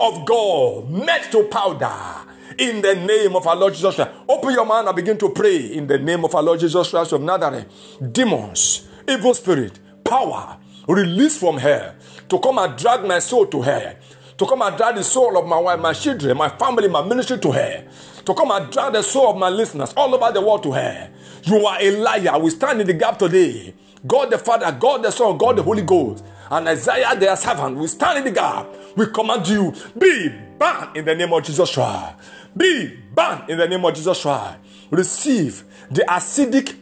of 0.00 0.26
God, 0.26 0.90
made 0.90 1.28
to 1.30 1.44
powder 1.44 2.24
in 2.58 2.82
the 2.82 2.94
name 2.94 3.36
of 3.36 3.46
our 3.46 3.56
Lord 3.56 3.74
Jesus 3.74 3.94
Christ. 3.94 4.10
Open 4.28 4.52
your 4.52 4.66
mind 4.66 4.86
and 4.86 4.96
begin 4.96 5.18
to 5.18 5.30
pray 5.30 5.56
in 5.56 5.86
the 5.86 5.98
name 5.98 6.24
of 6.24 6.34
our 6.34 6.42
Lord 6.42 6.60
Jesus 6.60 6.90
Christ 6.90 7.12
of 7.12 7.22
Nazareth. 7.22 7.66
Demons, 8.12 8.88
evil 9.08 9.34
spirit, 9.34 9.78
power, 10.04 10.56
release 10.88 11.38
from 11.38 11.56
hell 11.58 11.94
to 12.28 12.38
come 12.38 12.58
and 12.58 12.76
drag 12.76 13.04
my 13.04 13.18
soul 13.18 13.46
to 13.46 13.62
hell 13.62 13.94
to 14.38 14.46
come 14.46 14.62
and 14.62 14.76
drag 14.76 14.96
the 14.96 15.04
soul 15.04 15.38
of 15.38 15.46
my 15.46 15.58
wife, 15.58 15.80
my 15.80 15.92
children, 15.92 16.36
my 16.36 16.48
family, 16.48 16.88
my 16.88 17.02
ministry 17.06 17.38
to 17.38 17.52
her, 17.52 17.86
to 18.24 18.34
come 18.34 18.50
and 18.50 18.72
drag 18.72 18.92
the 18.92 19.02
soul 19.02 19.30
of 19.30 19.36
my 19.36 19.48
listeners 19.48 19.92
all 19.96 20.14
over 20.14 20.32
the 20.32 20.40
world 20.40 20.62
to 20.64 20.72
her. 20.72 21.10
You 21.44 21.64
are 21.66 21.78
a 21.80 21.90
liar. 21.90 22.38
We 22.38 22.50
stand 22.50 22.80
in 22.80 22.86
the 22.86 22.94
gap 22.94 23.18
today. 23.18 23.74
God 24.06 24.30
the 24.30 24.38
Father, 24.38 24.70
God 24.72 25.02
the 25.02 25.10
Son, 25.10 25.38
God 25.38 25.56
the 25.56 25.62
Holy 25.62 25.82
Ghost, 25.82 26.24
and 26.50 26.68
Isaiah 26.68 27.16
their 27.16 27.36
servant. 27.36 27.76
We 27.76 27.86
stand 27.86 28.18
in 28.18 28.24
the 28.24 28.30
gap. 28.30 28.66
We 28.96 29.06
command 29.06 29.48
you, 29.48 29.72
be 29.98 30.28
banned 30.58 30.96
in 30.96 31.04
the 31.04 31.14
name 31.14 31.32
of 31.32 31.42
Jesus 31.42 31.72
Christ. 31.72 32.14
Be 32.56 32.96
banned 33.14 33.50
in 33.50 33.58
the 33.58 33.66
name 33.66 33.84
of 33.84 33.94
Jesus 33.94 34.20
Christ. 34.22 34.58
Receive 34.90 35.64
the 35.90 36.02
acidic 36.02 36.76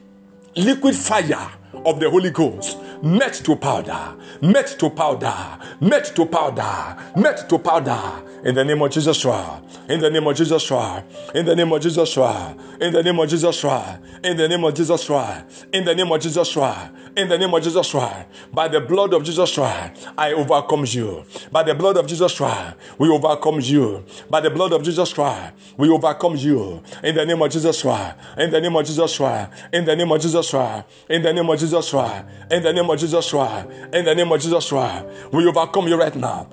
liquid 0.57 0.95
fire 0.95 1.51
of 1.85 2.01
the 2.01 2.09
Holy 2.09 2.31
Ghost 2.31 2.79
met 3.03 3.35
to 3.35 3.57
powder, 3.57 4.17
met 4.41 4.67
to 4.79 4.91
powder, 4.91 5.59
met 5.81 6.05
to 6.17 6.27
powder, 6.27 6.97
met 7.17 7.49
to 7.49 7.59
powder. 7.59 8.23
In 8.45 8.57
the 8.57 8.65
name 8.65 8.83
of 8.83 8.91
Jesus 8.91 9.23
Christ. 9.23 9.81
In 9.89 10.01
the 10.01 10.11
name 10.11 10.27
of 10.27 10.37
Jesus 10.37 10.67
Christ. 10.67 11.07
In 11.35 11.47
the 11.47 11.55
name 11.55 11.73
of 11.73 11.81
Jesus 11.81 12.13
Christ. 12.13 12.59
In 12.81 12.93
the 12.93 13.03
name 13.03 13.19
of 13.21 13.29
Jesus 13.29 13.61
Christ. 13.61 14.11
In 14.25 14.37
the 14.37 14.49
name 14.49 14.65
of 14.65 14.75
Jesus 14.75 15.07
Christ. 15.07 15.67
In 15.73 15.85
the 15.85 15.95
name 15.95 16.11
of 16.11 16.21
Jesus 16.21 16.53
Christ. 16.53 16.91
In 17.17 17.29
the 17.29 17.39
name 17.39 17.55
of 17.55 17.63
Jesus 17.63 17.91
Christ. 17.91 18.27
By 18.53 18.69
the 18.69 18.81
blood 18.81 19.15
of 19.15 19.23
Jesus 19.23 19.55
Christ, 19.55 20.09
I 20.19 20.33
overcome 20.33 20.85
you. 20.89 21.25
By 21.53 21.63
the 21.63 21.75
blood 21.75 21.97
of 21.99 22.07
Jesus 22.07 22.37
Christ, 22.37 22.77
we 22.99 23.09
overcome 23.11 23.61
you. 23.61 24.05
By 24.29 24.41
the 24.41 24.51
blood 24.51 24.73
of 24.73 24.83
Jesus 24.83 25.13
Christ, 25.13 25.55
we 25.77 25.89
overcome 25.89 26.37
you. 26.37 26.83
In 27.05 27.15
the 27.15 27.25
name 27.25 27.41
of 27.43 27.51
Jesus 27.51 27.83
Christ. 27.83 28.17
In 28.39 28.51
the 28.51 28.61
name 28.61 28.75
of 28.75 28.87
Jesus 28.87 29.17
Christ. 29.17 29.53
In 29.73 29.85
the 29.85 29.95
name 29.95 30.11
of 30.11 30.21
Jesus 30.21 30.51
Christ. 30.51 30.87
In 31.09 31.23
the 31.23 31.33
name 31.33 31.49
of 31.49 31.59
Jesus 31.63 31.91
Christ. 31.91 32.27
In 32.51 32.63
the 32.63 32.73
name 32.73 32.91
of 32.91 32.99
Jesus 32.99 33.31
Christ. 33.31 33.69
In 33.93 34.05
the 34.05 34.15
name 34.15 34.31
of 34.33 34.41
Jesus 34.41 34.69
Christ. 34.69 35.07
We 35.33 35.47
overcome 35.47 35.89
you 35.89 35.97
right 35.97 36.15
now. 36.15 36.49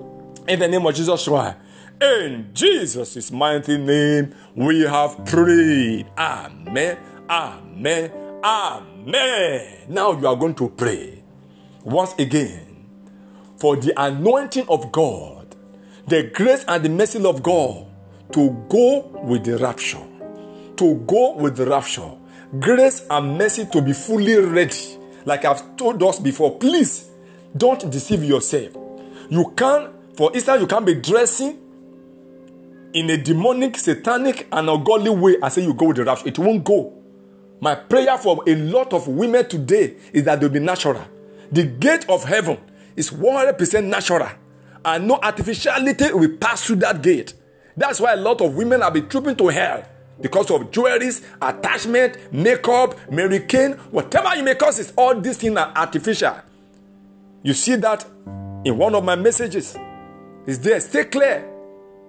In 0.46 0.58
the 0.58 0.68
name 0.68 0.86
of 0.86 0.94
Jesus 0.94 1.26
Christ. 1.26 1.56
In 2.00 2.50
Jesus' 2.54 3.30
mighty 3.30 3.76
name, 3.76 4.34
we 4.54 4.82
have 4.82 5.24
prayed. 5.26 6.06
Amen. 6.16 6.96
Amen. 7.28 8.12
Amen. 8.42 9.76
Now 9.88 10.18
you 10.18 10.26
are 10.26 10.36
going 10.36 10.54
to 10.54 10.70
pray 10.70 11.22
once 11.84 12.14
again 12.18 12.86
for 13.58 13.76
the 13.76 13.92
anointing 14.02 14.66
of 14.68 14.90
God, 14.90 15.54
the 16.06 16.30
grace 16.34 16.64
and 16.66 16.82
the 16.84 16.88
mercy 16.88 17.22
of 17.22 17.42
God 17.42 17.86
to 18.32 18.64
go 18.70 19.00
with 19.24 19.44
the 19.44 19.58
rapture. 19.58 20.06
To 20.76 20.94
go 21.06 21.36
with 21.36 21.56
the 21.56 21.66
rapture. 21.66 22.12
Grace 22.58 23.06
and 23.10 23.36
mercy 23.36 23.66
to 23.66 23.82
be 23.82 23.92
fully 23.92 24.36
ready. 24.36 24.96
Like 25.24 25.44
I've 25.44 25.76
told 25.76 26.02
us 26.02 26.18
before, 26.18 26.58
please 26.58 27.10
don't 27.56 27.90
deceive 27.90 28.24
yourself. 28.24 28.72
You 29.28 29.52
can, 29.56 29.92
for 30.16 30.34
instance, 30.34 30.60
you 30.60 30.66
can 30.66 30.84
be 30.84 30.94
dressing 30.94 31.58
in 32.92 33.10
a 33.10 33.16
demonic, 33.16 33.76
satanic, 33.76 34.48
and 34.50 34.68
ungodly 34.68 35.10
way 35.10 35.36
and 35.42 35.52
say 35.52 35.62
you 35.62 35.74
go 35.74 35.86
with 35.86 35.96
the 35.96 36.04
rapture. 36.04 36.28
It 36.28 36.38
won't 36.38 36.64
go. 36.64 36.94
My 37.60 37.74
prayer 37.74 38.16
for 38.18 38.42
a 38.46 38.54
lot 38.54 38.92
of 38.92 39.06
women 39.06 39.48
today 39.48 39.96
is 40.12 40.24
that 40.24 40.40
they'll 40.40 40.48
be 40.48 40.60
natural. 40.60 41.04
The 41.52 41.64
gate 41.64 42.08
of 42.08 42.24
heaven 42.24 42.58
is 42.96 43.10
100% 43.10 43.84
natural, 43.84 44.28
and 44.84 45.06
no 45.06 45.18
artificiality 45.22 46.12
will 46.12 46.36
pass 46.38 46.64
through 46.64 46.76
that 46.76 47.02
gate. 47.02 47.34
That's 47.76 48.00
why 48.00 48.14
a 48.14 48.16
lot 48.16 48.40
of 48.40 48.54
women 48.54 48.80
have 48.80 48.94
been 48.94 49.08
trooping 49.08 49.36
to 49.36 49.48
hell 49.48 49.84
because 50.20 50.50
of 50.50 50.70
jewelries, 50.70 51.24
attachment, 51.40 52.32
makeup, 52.32 52.94
Mary 53.10 53.40
Kay, 53.40 53.70
whatever 53.90 54.36
you 54.36 54.42
may 54.42 54.54
cause 54.54 54.78
it, 54.78 54.92
all 54.96 55.18
these 55.20 55.38
things 55.38 55.56
are 55.56 55.72
artificial. 55.74 56.36
You 57.42 57.54
see 57.54 57.76
that 57.76 58.06
in 58.64 58.76
one 58.76 58.94
of 58.94 59.04
my 59.04 59.16
messages. 59.16 59.76
Is 60.46 60.58
there. 60.60 60.80
Stay 60.80 61.04
clear. 61.04 61.48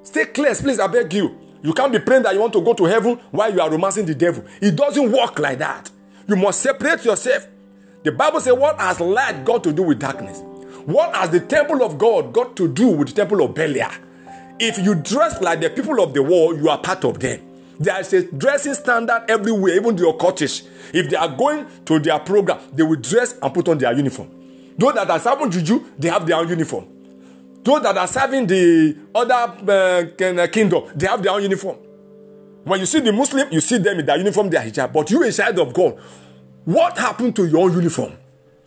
Stay 0.04 0.26
clear, 0.26 0.56
please. 0.56 0.80
I 0.80 0.88
beg 0.88 1.14
you. 1.14 1.38
You 1.62 1.74
can't 1.74 1.92
be 1.92 2.00
praying 2.00 2.24
that 2.24 2.34
you 2.34 2.40
want 2.40 2.54
to 2.54 2.62
go 2.62 2.74
to 2.74 2.86
heaven 2.86 3.20
while 3.30 3.54
you 3.54 3.62
are 3.62 3.70
romancing 3.70 4.06
the 4.06 4.16
devil. 4.16 4.44
It 4.62 4.76
doesn't 4.76 5.12
work 5.12 5.38
like 5.38 5.60
that. 5.60 5.92
You 6.28 6.36
must 6.36 6.62
separate 6.62 7.06
yourself. 7.06 7.48
The 8.04 8.12
Bible 8.12 8.40
says, 8.40 8.54
What 8.54 8.80
has 8.80 9.00
light 9.00 9.46
got 9.46 9.64
to 9.66 9.72
do 9.74 9.84
with 9.84 10.00
darkness? 10.00 10.42
What 10.86 11.16
has 11.16 11.30
the 11.30 11.40
temple 11.40 11.84
of 11.84 11.98
God 11.98 12.34
got 12.34 12.56
to 12.56 12.68
do 12.68 12.88
with 12.88 13.10
the 13.10 13.14
temple 13.14 13.44
of 13.44 13.54
Belial? 13.54 13.92
If 14.60 14.80
you 14.80 14.96
dress 14.96 15.40
like 15.42 15.62
the 15.62 15.70
people 15.70 16.02
of 16.02 16.14
the 16.14 16.24
world, 16.24 16.58
you 16.58 16.70
are 16.70 16.80
part 16.80 17.04
of 17.06 17.20
them. 17.20 17.51
There 17.82 18.00
is 18.00 18.14
a 18.14 18.32
dressing 18.32 18.76
standard 18.76 19.24
everywhere, 19.28 19.76
even 19.76 19.96
the 19.96 20.08
occultists. 20.08 20.68
If 20.94 21.10
they 21.10 21.16
are 21.16 21.36
going 21.36 21.66
to 21.86 21.98
their 21.98 22.20
program, 22.20 22.60
they 22.72 22.84
will 22.84 23.00
dress 23.00 23.40
and 23.42 23.52
put 23.52 23.68
on 23.70 23.80
their 23.80 23.92
uniform. 23.94 24.30
Those 24.78 24.94
that 24.94 25.10
are 25.10 25.20
serving 25.20 25.50
juju, 25.50 25.86
they 25.98 26.10
have 26.10 26.28
their 26.28 26.38
own 26.38 26.48
uniform. 26.48 26.86
Those 27.64 27.82
that 27.82 27.98
are 27.98 28.06
serving 28.08 28.46
the 28.46 28.96
other 29.16 29.34
uh, 29.34 30.48
kingdom, 30.48 30.84
they 30.96 31.08
have 31.08 31.24
their 31.24 31.32
own 31.32 31.42
uniform. 31.42 31.78
When 32.66 32.80
you 32.80 32.86
see 32.86 33.00
the 33.00 33.12
Muslim, 33.12 33.52
you 33.52 33.60
see 33.62 33.80
them 33.80 34.00
in 34.00 34.06
their 34.06 34.18
uniform, 34.18 34.52
their 34.52 34.62
hijab. 34.62 34.94
But 34.94 35.10
you, 35.10 35.24
a 35.24 35.32
child 35.32 35.58
of 35.58 35.74
God, 35.74 36.00
what 36.66 37.00
happened 37.00 37.36
to 37.38 37.48
your 37.48 37.72
uniform, 37.72 38.14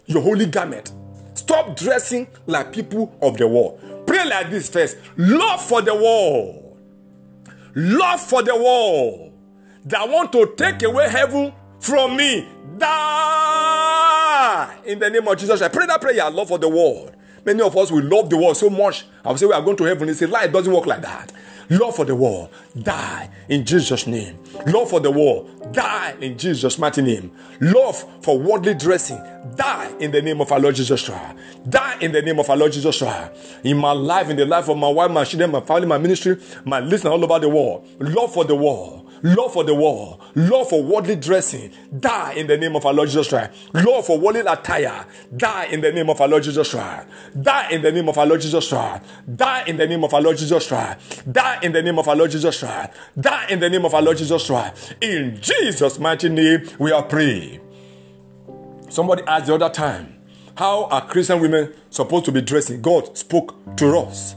your 0.07 0.22
holy 0.22 0.46
garment? 0.46 0.90
Stop 1.35 1.77
dressing 1.77 2.27
like 2.46 2.72
people 2.72 3.16
of 3.22 3.37
the 3.37 3.46
world. 3.46 3.81
Pray 4.09 4.29
like 4.29 4.50
this 4.50 4.68
first. 4.68 4.96
Love 5.16 5.64
for 5.64 5.83
the 5.83 5.94
world. 5.94 6.63
Love 7.75 8.21
for 8.21 8.43
the 8.43 8.55
world. 8.55 9.33
That 9.87 10.09
want 10.09 10.33
to 10.33 10.55
take 10.57 10.83
away 10.83 11.11
heaven 11.11 11.53
from 11.81 12.17
me. 12.17 12.49
Die 12.79 14.79
in 14.87 14.99
the 14.99 15.11
name 15.11 15.29
of 15.29 15.37
Jesus. 15.37 15.61
I 15.61 15.69
pray 15.69 15.87
that 15.87 16.01
prayer, 16.01 16.31
love 16.31 16.49
for 16.49 16.59
the 16.59 16.69
world. 16.69 17.15
Many 17.45 17.61
of 17.61 17.77
us, 17.77 17.93
we 17.93 18.01
love 18.01 18.31
the 18.31 18.39
world 18.39 18.57
so 18.57 18.71
much. 18.71 19.05
I 19.25 19.29
will 19.29 19.37
say 19.37 19.47
we 19.47 19.53
are 19.53 19.61
going 19.61 19.77
to 19.77 19.85
heaven. 19.85 20.09
It's 20.09 20.23
a 20.23 20.27
lie. 20.27 20.45
It 20.45 20.53
doesn't 20.53 20.73
work 20.73 20.87
like 20.87 21.03
that. 21.03 21.33
Love 21.70 21.96
for 21.96 22.05
the 22.05 22.14
world, 22.14 22.50
die 22.83 23.31
in 23.48 23.64
Jesus' 23.64 24.07
name. 24.07 24.38
Love 24.66 24.90
for 24.90 25.00
the 25.00 25.11
world, 25.11 25.72
die 25.72 26.14
in 26.20 26.37
Jesus' 26.37 26.79
mighty 26.79 27.03
name. 27.03 27.31
Love 27.61 28.05
for 28.22 28.38
worldly 28.38 28.74
dressing, 28.74 29.18
die 29.57 29.94
in 30.00 30.11
the 30.11 30.22
name 30.22 30.40
of 30.40 30.50
our 30.53 30.61
Lord 30.61 30.74
Jesus 30.74 31.07
Christ. 31.07 31.37
Die 31.68 31.98
in 32.00 32.12
the 32.12 32.22
name 32.22 32.38
of 32.38 32.48
our 32.50 32.57
Lord 32.57 32.72
Jesus 32.72 32.98
Christ. 32.98 33.33
In 33.64 33.79
my 33.79 33.92
life, 33.92 34.29
in 34.31 34.37
the 34.37 34.46
life 34.46 34.68
of 34.68 34.77
my 34.77 34.88
wife, 34.88 35.11
my 35.11 35.24
children, 35.24 35.50
my 35.50 35.61
family, 35.61 35.87
my 35.87 35.98
ministry, 35.98 36.37
my 36.64 36.81
listener 36.81 37.11
all 37.11 37.24
over 37.24 37.38
the 37.38 37.48
world. 37.48 37.87
Love 38.00 38.33
for 38.33 38.44
the 38.44 38.55
world 38.55 39.04
love 39.25 39.53
for 39.53 39.65
the 39.65 39.75
world, 39.75 40.23
love 40.37 40.69
for 40.69 40.83
worldly 40.83 41.17
dressing, 41.17 41.73
die 41.99 42.35
in 42.35 42.47
the 42.47 42.57
name 42.57 42.77
of 42.77 42.87
our 42.87 42.93
Lord 42.93 43.09
Jesus 43.09 43.29
Christ. 43.29 43.51
Love 43.75 44.07
for 44.07 44.19
worldly 44.19 44.43
attire, 44.43 45.07
die 45.37 45.65
in 45.65 45.81
the 45.81 45.91
name 45.91 46.11
of 46.11 46.21
our 46.21 46.29
Lord 46.29 46.43
Jesus 46.43 46.71
Christ. 46.71 47.09
Die 47.41 47.69
in 47.71 47.83
the 47.83 47.91
name 47.91 48.09
of 48.09 48.17
our 48.19 48.27
Lord 48.27 48.41
Jesus 48.41 48.69
Christ. 48.69 49.03
Die 49.35 49.65
in 49.67 49.77
the 49.77 49.87
name 49.87 50.05
of 50.05 50.15
our 50.15 50.21
Lord 50.21 50.37
Jesus 50.37 50.69
Christ. 50.69 51.25
Die 51.33 51.59
in 51.63 51.73
the 51.73 51.83
name 51.83 51.99
of 51.99 52.07
our 52.07 52.15
Lord 52.15 52.31
Jesus 52.31 52.61
Christ. 52.61 52.93
Die 53.19 53.47
in 53.49 53.61
the 53.61 53.71
name 53.71 53.85
of 53.85 53.95
our 53.95 54.03
Lord 54.03 54.19
Jesus 54.19 54.47
Christ. 54.47 54.95
In 55.01 55.41
Jesus' 55.41 55.99
mighty 55.99 56.29
name, 56.29 56.69
we 56.79 56.93
are 56.93 57.03
praying. 57.03 57.61
Somebody 58.91 59.23
asked 59.27 59.47
the 59.47 59.55
other 59.55 59.71
time, 59.71 60.21
how 60.57 60.85
are 60.85 61.05
Christian 61.09 61.41
women 61.41 61.73
supposed 61.91 62.27
to 62.27 62.33
be 62.33 62.41
dressing? 62.41 62.81
God 62.81 63.17
spoke 63.19 63.77
to 63.77 63.99
us. 63.99 64.37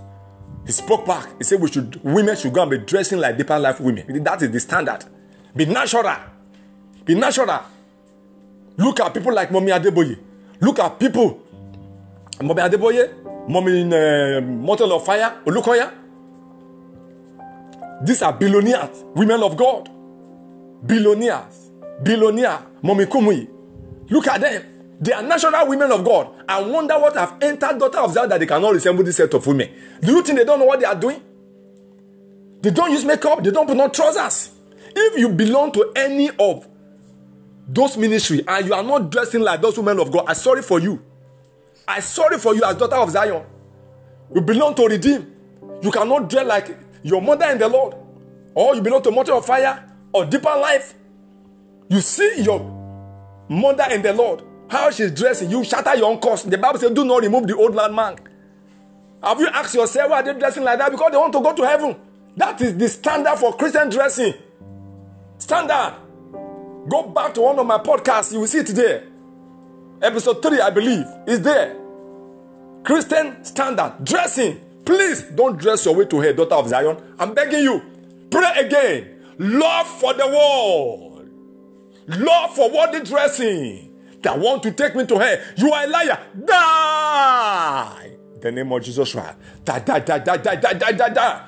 He 0.67 0.73
spoke 0.73 1.05
back. 1.05 1.29
He 1.37 1.45
said 1.45 1.61
we 1.61 1.71
should 1.71 2.03
women 2.03 2.35
should 2.35 2.53
go 2.53 2.61
and 2.61 2.69
be 2.71 2.77
dressing 2.77 3.19
like 3.19 3.37
deeper 3.37 3.57
life 3.57 3.79
women. 3.79 4.21
That 4.23 4.41
is 4.41 4.51
the 4.51 4.59
standard. 4.59 5.05
Be 5.55 5.65
natural. 5.65 6.13
Be 7.05 7.15
natural. 7.15 7.61
Look 8.75 8.99
at 8.99 9.13
people 9.13 9.33
like 9.33 9.49
Mommy 9.49 9.71
Adeboye. 9.71 10.19
Look 10.59 10.77
at 10.79 10.99
people. 10.99 11.41
Mommy 12.41 12.61
Adeboye, 12.61 13.47
Mommy 13.47 13.81
in 13.81 13.93
uh, 13.93 14.41
Mortal 14.41 14.91
of 14.93 15.05
Fire, 15.05 15.41
Olukoya. 15.45 15.91
These 18.03 18.21
are 18.21 18.33
billionaires, 18.33 19.03
women 19.15 19.41
of 19.41 19.55
God. 19.57 19.89
Billionaires. 20.85 21.71
Billionaire, 22.03 22.59
Mommy 22.83 23.05
Kumui. 23.05 23.47
Look 24.09 24.27
at 24.27 24.41
them. 24.41 24.63
They 24.99 25.13
are 25.13 25.21
national 25.21 25.67
women 25.67 25.91
of 25.91 26.03
God. 26.03 26.43
I 26.49 26.61
wonder 26.61 26.97
what 26.97 27.15
have 27.15 27.35
entered 27.41 27.77
daughter 27.77 27.99
of 27.99 28.13
Zion 28.13 28.29
that 28.29 28.39
they 28.39 28.47
cannot 28.47 28.73
resemble 28.73 29.03
this 29.03 29.17
set 29.17 29.33
of 29.33 29.45
women. 29.45 29.69
Do 30.01 30.11
you 30.11 30.23
think 30.23 30.39
they 30.39 30.45
don't 30.45 30.59
know 30.59 30.65
what 30.65 30.79
they 30.79 30.85
are 30.85 30.95
doing? 30.95 31.21
They 32.61 32.71
don't 32.71 32.91
use 32.91 33.05
makeup. 33.05 33.43
They 33.43 33.51
don't 33.51 33.67
put 33.67 33.79
on 33.79 33.91
trousers. 33.91 34.51
If 34.95 35.19
you 35.19 35.29
belong 35.29 35.71
to 35.73 35.91
any 35.95 36.31
of 36.39 36.67
those 37.67 37.95
ministry 37.97 38.43
and 38.47 38.65
you 38.65 38.73
are 38.73 38.81
not 38.81 39.11
dressing 39.11 39.41
like 39.41 39.61
those 39.61 39.77
women 39.77 39.99
of 39.99 40.11
God, 40.11 40.25
I'm 40.27 40.35
sorry 40.35 40.63
for 40.63 40.79
you. 40.79 41.01
I'm 41.87 42.01
sorry 42.01 42.39
for 42.39 42.55
you 42.55 42.63
as 42.63 42.75
daughter 42.75 42.95
of 42.95 43.11
Zion. 43.11 43.43
You 44.33 44.41
belong 44.41 44.73
to 44.75 44.87
Redeem. 44.87 45.31
You 45.83 45.91
cannot 45.91 46.29
dress 46.29 46.47
like 46.47 46.75
your 47.03 47.21
mother 47.21 47.45
in 47.51 47.59
the 47.59 47.67
Lord, 47.67 47.95
or 48.55 48.75
you 48.75 48.81
belong 48.81 49.03
to 49.03 49.11
Mountain 49.11 49.35
of 49.35 49.45
Fire 49.45 49.87
or 50.11 50.25
Deeper 50.25 50.55
Life. 50.59 50.95
You 51.87 52.01
see 52.01 52.41
your 52.41 52.59
mother 53.47 53.85
in 53.91 54.01
the 54.01 54.11
Lord 54.13 54.43
how 54.69 54.91
she's 54.91 55.11
dressing, 55.11 55.49
you 55.49 55.63
shatter 55.63 55.95
your 55.95 56.11
own 56.11 56.19
cost. 56.19 56.49
The 56.49 56.57
Bible 56.57 56.79
says, 56.79 56.91
do 56.91 57.05
not 57.05 57.21
remove 57.21 57.47
the 57.47 57.55
old 57.55 57.73
land 57.73 57.95
man. 57.95 58.17
Have 59.23 59.39
you 59.39 59.47
asked 59.47 59.75
yourself 59.75 60.09
why 60.09 60.19
are 60.19 60.23
they 60.23 60.37
dressing 60.37 60.63
like 60.63 60.77
that? 60.79 60.91
Because 60.91 61.11
they 61.11 61.17
want 61.17 61.33
to 61.33 61.41
go 61.41 61.53
to 61.53 61.63
heaven. 61.63 61.95
That 62.35 62.61
is 62.61 62.77
the 62.77 62.87
standard 62.89 63.37
for 63.37 63.55
Christian 63.55 63.89
dressing. 63.89 64.33
Standard. 65.37 65.95
Go 66.89 67.09
back 67.09 67.33
to 67.35 67.41
one 67.41 67.57
of 67.57 67.65
my 67.65 67.77
podcasts, 67.77 68.31
you 68.33 68.39
will 68.39 68.47
see 68.47 68.59
it 68.59 68.67
there. 68.67 69.03
Episode 70.01 70.41
3, 70.41 70.61
I 70.61 70.69
believe, 70.69 71.05
is 71.25 71.41
there. 71.41 71.75
Christian 72.83 73.43
standard. 73.43 74.03
Dressing. 74.03 74.61
Please 74.85 75.23
don't 75.23 75.57
dress 75.57 75.85
your 75.85 75.95
way 75.95 76.05
to 76.05 76.19
hell, 76.19 76.33
daughter 76.33 76.55
of 76.55 76.69
Zion. 76.69 76.97
I'm 77.19 77.33
begging 77.33 77.63
you. 77.63 77.81
Pray 78.29 78.51
again. 78.57 79.23
Love 79.39 79.87
for 79.87 80.13
the 80.13 80.27
world. 80.27 81.29
Love 82.07 82.55
for 82.55 82.71
worldly 82.71 83.01
dressing 83.01 83.86
that 84.21 84.39
want 84.39 84.63
to 84.63 84.71
take 84.71 84.95
me 84.95 85.05
to 85.05 85.17
hell. 85.17 85.37
You 85.55 85.71
are 85.71 85.83
a 85.83 85.87
liar. 85.87 86.19
Die. 86.45 88.17
The 88.41 88.51
name 88.51 88.71
of 88.71 88.83
Jesus 88.83 89.11
Christ. 89.11 89.37
Die, 89.63 89.79
die, 89.79 89.99
die, 89.99 90.19
die, 90.19 90.37
die, 90.37 90.55
die, 90.55 90.73
die, 90.73 90.91
die, 90.91 91.09
die. 91.09 91.41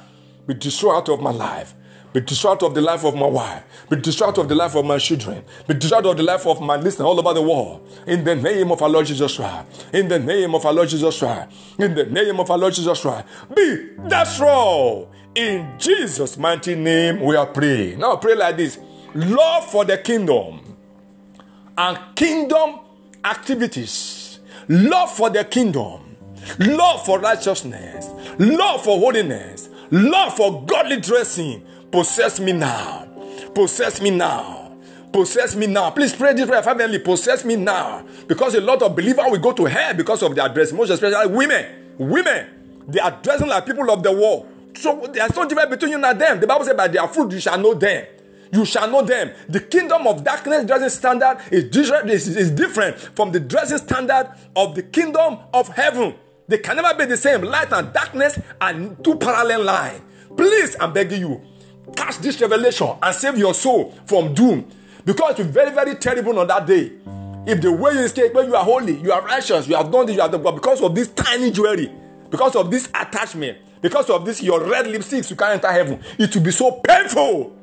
Be 0.46 0.54
destroyed 0.54 0.96
out 0.96 1.10
of 1.10 1.22
my 1.22 1.32
life. 1.32 1.76
Be 2.12 2.22
destroyed 2.22 2.64
of 2.64 2.74
the 2.74 2.82
life 2.82 3.04
of 3.06 3.14
my 3.16 3.28
wife. 3.28 3.64
Be 3.88 3.96
destroyed 3.96 4.36
of 4.40 4.50
the 4.50 4.56
life 4.56 4.76
of 4.76 4.84
my 4.84 4.98
children. 4.98 5.44
Be 5.68 5.76
destroyed 5.76 6.08
of 6.08 6.18
the 6.18 6.24
life 6.24 6.48
of 6.48 6.60
my 6.60 6.76
listener 6.76 7.06
all 7.06 7.20
over 7.20 7.34
the 7.36 7.42
world. 7.42 7.88
In 8.08 8.24
the 8.24 8.36
name 8.36 8.72
of 8.72 8.82
our 8.82 8.90
Lord 8.90 9.06
Jesus 9.06 9.36
Christ. 9.36 9.86
In 9.94 10.08
the 10.08 10.18
name 10.18 10.56
of 10.56 10.66
our 10.66 10.74
Lord 10.74 10.90
Jesus 10.90 11.20
Christ. 11.20 11.52
In 11.78 11.94
the 11.94 12.06
name 12.06 12.40
of 12.40 12.50
our 12.50 12.58
Lord 12.58 12.74
Jesus 12.74 13.00
Christ. 13.00 13.28
Be 13.56 13.90
destroyed. 14.08 15.08
In 15.36 15.76
Jesus' 15.78 16.36
mighty 16.38 16.74
name 16.74 17.22
we 17.22 17.36
are 17.36 17.46
praying. 17.46 18.00
Now 18.00 18.16
pray 18.16 18.34
like 18.34 18.58
this. 18.58 18.80
Love 19.14 19.70
for 19.70 19.86
the 19.86 20.00
kingdom 20.00 20.70
and 21.80 21.98
kingdom 22.14 22.80
activities, 23.24 24.40
love 24.68 25.10
for 25.10 25.30
the 25.30 25.46
kingdom, 25.46 26.18
love 26.60 27.06
for 27.06 27.20
righteousness, 27.20 28.10
love 28.38 28.84
for 28.84 29.00
holiness, 29.00 29.70
love 29.90 30.36
for 30.36 30.66
godly 30.66 31.00
dressing, 31.00 31.66
possess 31.90 32.42
me 32.42 32.52
now. 32.52 33.08
Possess 33.56 34.02
me 34.02 34.10
now. 34.10 34.74
Possess 35.14 35.56
me 35.56 35.68
now. 35.68 35.90
Please 35.92 36.14
pray 36.14 36.34
this 36.34 36.48
prayer 36.48 36.62
fervently. 36.62 37.00
Possess 37.00 37.44
me 37.44 37.56
now. 37.56 38.06
Because 38.28 38.54
a 38.56 38.62
lot 38.62 38.82
of 38.84 38.96
believers 38.96 39.26
will 39.28 39.40
go 39.40 39.54
to 39.54 39.66
hell 39.66 39.94
because 39.94 40.22
of 40.22 40.36
their 40.36 40.50
dress, 40.50 40.72
most 40.72 40.90
especially 40.90 41.34
women. 41.34 41.66
Women, 41.98 42.84
they 42.88 43.00
are 43.00 43.18
dressing 43.24 43.48
like 43.48 43.66
people 43.66 43.90
of 43.90 44.04
the 44.04 44.12
world. 44.12 44.48
So 44.76 45.10
there's 45.12 45.36
no 45.36 45.48
difference 45.48 45.70
between 45.72 45.92
you 45.92 46.04
and 46.04 46.22
them. 46.22 46.40
The 46.40 46.46
Bible 46.46 46.66
says, 46.66 46.76
by 46.76 46.90
their 46.90 47.08
fruit 47.08 47.32
you 47.32 47.40
shall 47.40 47.58
know 47.58 47.74
them 47.74 48.06
you 48.52 48.66
shall 48.66 48.90
know 48.90 49.02
them. 49.04 49.32
The 49.48 49.60
kingdom 49.60 50.08
of 50.08 50.24
darkness 50.24 50.66
dressing 50.66 50.90
standard 50.90 51.38
is 51.52 51.76
is, 51.76 52.52
different 52.52 52.98
from 52.98 53.32
the 53.32 53.40
dressing 53.40 53.78
standard 53.78 54.32
of 54.56 54.76
the 54.76 54.84
kingdom 54.84 55.40
of 55.54 55.68
heaven. 55.70 56.16
They 56.48 56.58
can 56.58 56.78
never 56.78 56.98
be 56.98 57.06
the 57.06 57.18
same. 57.18 57.42
Light 57.42 57.72
and 57.72 57.94
darkness 57.94 58.40
are 58.60 58.74
two 59.04 59.16
parallel 59.16 59.64
lines. 59.64 60.02
Please, 60.36 60.76
I'm 60.80 60.94
begging 60.94 61.22
you, 61.22 61.42
catch 61.96 62.18
this 62.18 62.42
revelation 62.42 62.90
and 63.02 63.16
save 63.16 63.38
your 63.38 63.54
soul 63.54 63.94
from 64.06 64.34
doom. 64.34 64.68
Because 65.06 65.40
it's 65.40 65.50
very, 65.50 65.72
very 65.72 65.96
terrible 65.96 66.40
on 66.40 66.48
that 66.48 66.66
day. 66.66 66.94
If 67.46 67.62
the 67.62 67.72
way 67.72 67.94
you 67.94 68.00
escape, 68.00 68.34
when 68.34 68.48
you 68.48 68.56
are 68.56 68.64
holy, 68.64 69.00
you 69.00 69.12
are 69.12 69.22
righteous, 69.24 69.68
you 69.68 69.76
have 69.76 69.92
done 69.92 70.06
this, 70.06 70.16
you 70.16 70.22
have 70.22 70.32
done, 70.32 70.44
but 70.44 70.54
because 70.54 70.82
of 70.82 70.94
this 70.94 71.08
tiny 71.10 71.52
jewelry, 71.52 71.92
because 72.30 72.56
of 72.56 72.70
this 72.70 72.88
attachment, 72.90 73.58
because 73.82 74.10
of 74.10 74.26
this 74.26 74.42
your 74.44 74.64
red 74.64 74.86
lipsticks, 74.86 75.30
you 75.30 75.36
can't 75.36 75.54
enter 75.54 75.72
heaven. 75.72 76.00
It 76.18 76.36
will 76.36 76.44
be 76.44 76.52
so 76.52 76.72
painful 76.84 77.56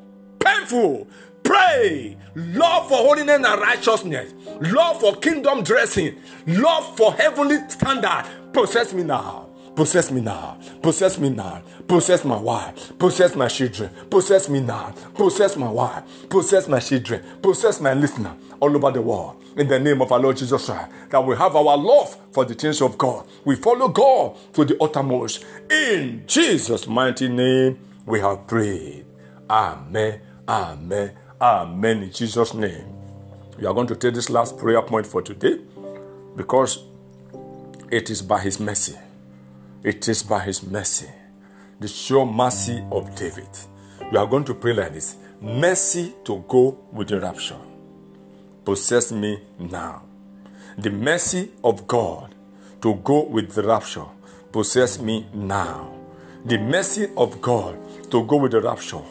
painful. 0.47 1.07
Pray. 1.43 2.17
Love 2.35 2.89
for 2.89 2.97
holiness 2.97 3.35
and 3.35 3.61
righteousness. 3.61 4.33
Love 4.61 4.99
for 4.99 5.15
kingdom 5.15 5.63
dressing. 5.63 6.17
Love 6.45 6.97
for 6.97 7.13
heavenly 7.13 7.57
standard. 7.69 8.25
Possess 8.53 8.93
me 8.93 9.03
now. 9.03 9.47
Possess 9.75 10.11
me 10.11 10.21
now. 10.21 10.57
Possess 10.81 11.19
me 11.19 11.29
now. 11.29 11.61
Possess 11.87 12.25
my 12.25 12.37
wife. 12.37 12.97
Possess 12.97 13.35
my 13.35 13.47
children. 13.47 13.91
Possess 14.09 14.49
me 14.49 14.59
now. 14.59 14.93
Possess 15.13 15.55
my 15.55 15.69
wife. 15.69 16.03
Possess 16.29 16.67
my 16.67 16.79
children. 16.79 17.23
Possess 17.41 17.79
my 17.79 17.93
listener 17.93 18.35
all 18.59 18.75
over 18.75 18.91
the 18.91 19.01
world. 19.01 19.43
In 19.55 19.67
the 19.67 19.79
name 19.79 20.01
of 20.01 20.11
our 20.11 20.19
Lord 20.19 20.37
Jesus 20.37 20.65
Christ. 20.65 20.91
That 21.11 21.23
we 21.23 21.35
have 21.35 21.55
our 21.55 21.77
love 21.77 22.17
for 22.31 22.43
the 22.43 22.55
things 22.55 22.81
of 22.81 22.97
God. 22.97 23.25
We 23.45 23.55
follow 23.55 23.87
God 23.87 24.35
to 24.53 24.65
the 24.65 24.81
uttermost. 24.81 25.45
In 25.69 26.23
Jesus' 26.27 26.87
mighty 26.87 27.29
name, 27.29 27.79
we 28.05 28.19
have 28.19 28.47
prayed. 28.47 29.05
Amen. 29.49 30.21
Amen. 30.47 31.11
Amen. 31.41 32.03
In 32.03 32.11
Jesus' 32.11 32.53
name. 32.53 32.85
We 33.59 33.65
are 33.65 33.73
going 33.73 33.87
to 33.87 33.95
take 33.95 34.13
this 34.13 34.29
last 34.29 34.57
prayer 34.57 34.81
point 34.81 35.05
for 35.05 35.21
today 35.21 35.59
because 36.35 36.83
it 37.91 38.09
is 38.09 38.21
by 38.21 38.39
His 38.39 38.59
mercy. 38.59 38.95
It 39.83 40.07
is 40.07 40.23
by 40.23 40.39
His 40.39 40.63
mercy. 40.63 41.09
The 41.79 41.87
sure 41.87 42.25
mercy 42.25 42.83
of 42.91 43.13
David. 43.15 43.49
We 44.11 44.17
are 44.17 44.25
going 44.25 44.45
to 44.45 44.53
pray 44.53 44.73
like 44.73 44.93
this 44.93 45.17
Mercy 45.41 46.15
to 46.23 46.43
go 46.47 46.79
with 46.91 47.09
the 47.09 47.19
rapture. 47.19 47.59
Possess 48.63 49.11
me 49.11 49.39
now. 49.59 50.03
The 50.77 50.89
mercy 50.89 51.51
of 51.63 51.87
God 51.87 52.33
to 52.81 52.95
go 52.95 53.25
with 53.25 53.53
the 53.53 53.63
rapture. 53.63 54.05
Possess 54.51 54.99
me 54.99 55.27
now. 55.33 55.93
The 56.45 56.57
mercy 56.57 57.09
of 57.17 57.41
God 57.41 57.77
to 58.11 58.23
go 58.25 58.37
with 58.37 58.51
the 58.51 58.61
rapture 58.61 59.03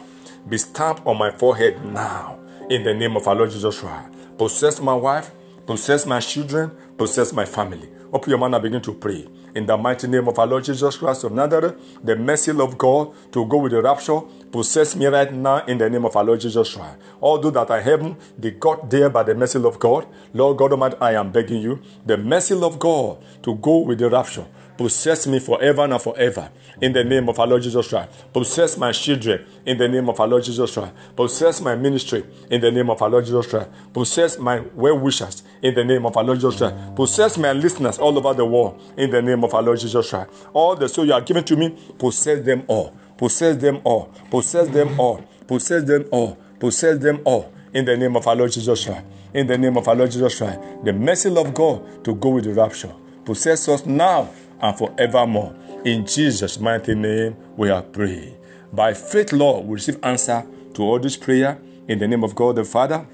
be 0.49 0.57
stamped 0.57 1.05
on 1.05 1.17
my 1.17 1.31
forehead 1.31 1.83
now 1.85 2.39
in 2.69 2.83
the 2.83 2.93
name 2.93 3.15
of 3.15 3.27
our 3.27 3.35
Lord 3.35 3.51
Jesus 3.51 3.79
Christ. 3.79 4.13
Possess 4.37 4.81
my 4.81 4.93
wife, 4.93 5.31
possess 5.65 6.05
my 6.05 6.19
children, 6.19 6.71
possess 6.97 7.33
my 7.33 7.45
family. 7.45 7.89
Open 8.13 8.29
your 8.29 8.39
mouth 8.39 8.53
and 8.53 8.63
begin 8.63 8.81
to 8.81 8.93
pray. 8.93 9.27
In 9.55 9.65
the 9.65 9.75
mighty 9.75 10.07
name 10.07 10.27
of 10.27 10.37
our 10.39 10.47
Lord 10.47 10.63
Jesus 10.63 10.97
Christ 10.97 11.23
of 11.23 11.31
Nazareth, 11.31 11.75
the 12.03 12.15
mercy 12.15 12.51
of 12.51 12.77
God 12.77 13.13
to 13.31 13.45
go 13.45 13.57
with 13.57 13.71
the 13.71 13.81
rapture, 13.81 14.21
Possess 14.51 14.95
me 14.95 15.07
right 15.07 15.31
now 15.33 15.65
in 15.65 15.77
the 15.77 15.89
name 15.89 16.05
of 16.05 16.15
our 16.15 16.23
Lord 16.23 16.39
Jesus 16.39 16.73
Christ. 16.73 16.97
All 17.19 17.37
those 17.37 17.53
that 17.53 17.69
are 17.69 17.81
heaven, 17.81 18.15
they 18.37 18.51
got 18.51 18.89
there 18.89 19.09
by 19.09 19.23
the 19.23 19.35
mercy 19.35 19.61
of 19.61 19.77
God. 19.77 20.07
Lord 20.33 20.57
God 20.57 20.71
Almighty, 20.71 20.95
I 21.01 21.13
am 21.13 21.31
begging 21.31 21.61
you, 21.61 21.81
the 22.05 22.17
mercy 22.17 22.55
of 22.55 22.79
God 22.79 23.21
to 23.43 23.55
go 23.55 23.79
with 23.79 23.99
the 23.99 24.09
rapture. 24.09 24.45
Possess 24.77 25.25
me 25.25 25.39
forever 25.39 25.81
and 25.81 26.01
forever 26.01 26.49
in 26.81 26.93
the 26.93 27.03
name 27.03 27.27
of 27.29 27.39
our 27.39 27.47
Lord 27.47 27.63
Jesus 27.63 27.87
Christ. 27.87 28.09
Possess 28.31 28.77
my 28.77 28.91
children 28.91 29.45
in 29.65 29.77
the 29.77 29.87
name 29.87 30.07
of 30.07 30.19
our 30.19 30.27
Lord 30.27 30.43
Jesus 30.43 30.71
Christ. 30.73 30.93
Possess 31.15 31.61
my 31.61 31.75
ministry 31.75 32.23
in 32.49 32.61
the 32.61 32.71
name 32.71 32.89
of 32.89 33.01
our 33.01 33.09
Lord 33.09 33.25
Jesus 33.25 33.47
Christ. 33.47 33.69
Possess 33.91 34.37
my 34.37 34.59
well 34.75 34.99
wishers 34.99 35.43
in 35.61 35.73
the 35.73 35.83
name 35.83 36.05
of 36.05 36.15
our 36.15 36.23
Lord 36.23 36.39
Jesus 36.39 36.57
Christ. 36.57 36.75
Possess 36.95 37.37
my 37.37 37.53
listeners 37.53 37.97
all 37.97 38.15
over 38.17 38.33
the 38.33 38.45
world 38.45 38.79
in 38.97 39.09
the 39.09 39.21
name 39.21 39.43
of 39.43 39.53
our 39.53 39.63
Lord 39.63 39.79
Jesus 39.79 40.09
Christ. 40.09 40.29
All 40.53 40.75
the 40.75 40.87
soul 40.87 41.05
you 41.05 41.13
are 41.13 41.21
giving 41.21 41.43
to 41.45 41.55
me, 41.55 41.75
possess 41.97 42.45
them 42.45 42.63
all. 42.67 42.95
Possess 43.17 43.57
them 43.57 43.81
all. 43.83 44.13
Possess 44.29 44.67
them 44.69 44.99
all. 44.99 45.23
Possess 45.47 45.83
them 45.85 46.05
all. 46.11 46.37
Possess 46.59 46.99
them 46.99 47.21
all 47.25 47.51
in 47.73 47.85
the 47.85 47.97
name 47.97 48.15
of 48.15 48.27
our 48.27 48.35
Lord 48.35 48.51
Jesus 48.51 48.85
Christ. 48.85 49.05
In 49.33 49.47
the 49.47 49.57
name 49.57 49.75
of 49.75 49.87
our 49.87 49.95
Lord 49.95 50.11
Jesus 50.11 50.37
Christ. 50.37 50.59
The 50.83 50.93
mercy 50.93 51.35
of 51.35 51.53
God 51.53 52.03
to 52.05 52.13
go 52.15 52.29
with 52.29 52.45
the 52.45 52.53
rapture. 52.53 52.93
Possess 53.25 53.67
us 53.67 53.85
now 53.85 54.29
and 54.61 54.77
forevermore. 54.77 55.55
In 55.85 56.05
Jesus' 56.05 56.59
mighty 56.59 56.95
name, 56.95 57.35
we 57.55 57.69
are 57.69 57.81
praying. 57.81 58.37
By 58.73 58.93
faith, 58.93 59.31
Lord, 59.31 59.65
we 59.65 59.75
receive 59.75 59.99
answer 60.03 60.45
to 60.73 60.83
all 60.83 60.99
this 60.99 61.15
prayer 61.17 61.59
in 61.87 61.99
the 61.99 62.07
name 62.07 62.23
of 62.23 62.35
God 62.35 62.55
the 62.55 62.65
Father, 62.65 63.05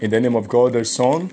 in 0.00 0.10
the 0.10 0.20
name 0.20 0.34
of 0.36 0.48
God 0.48 0.72
the 0.72 0.84
Son, 0.84 1.30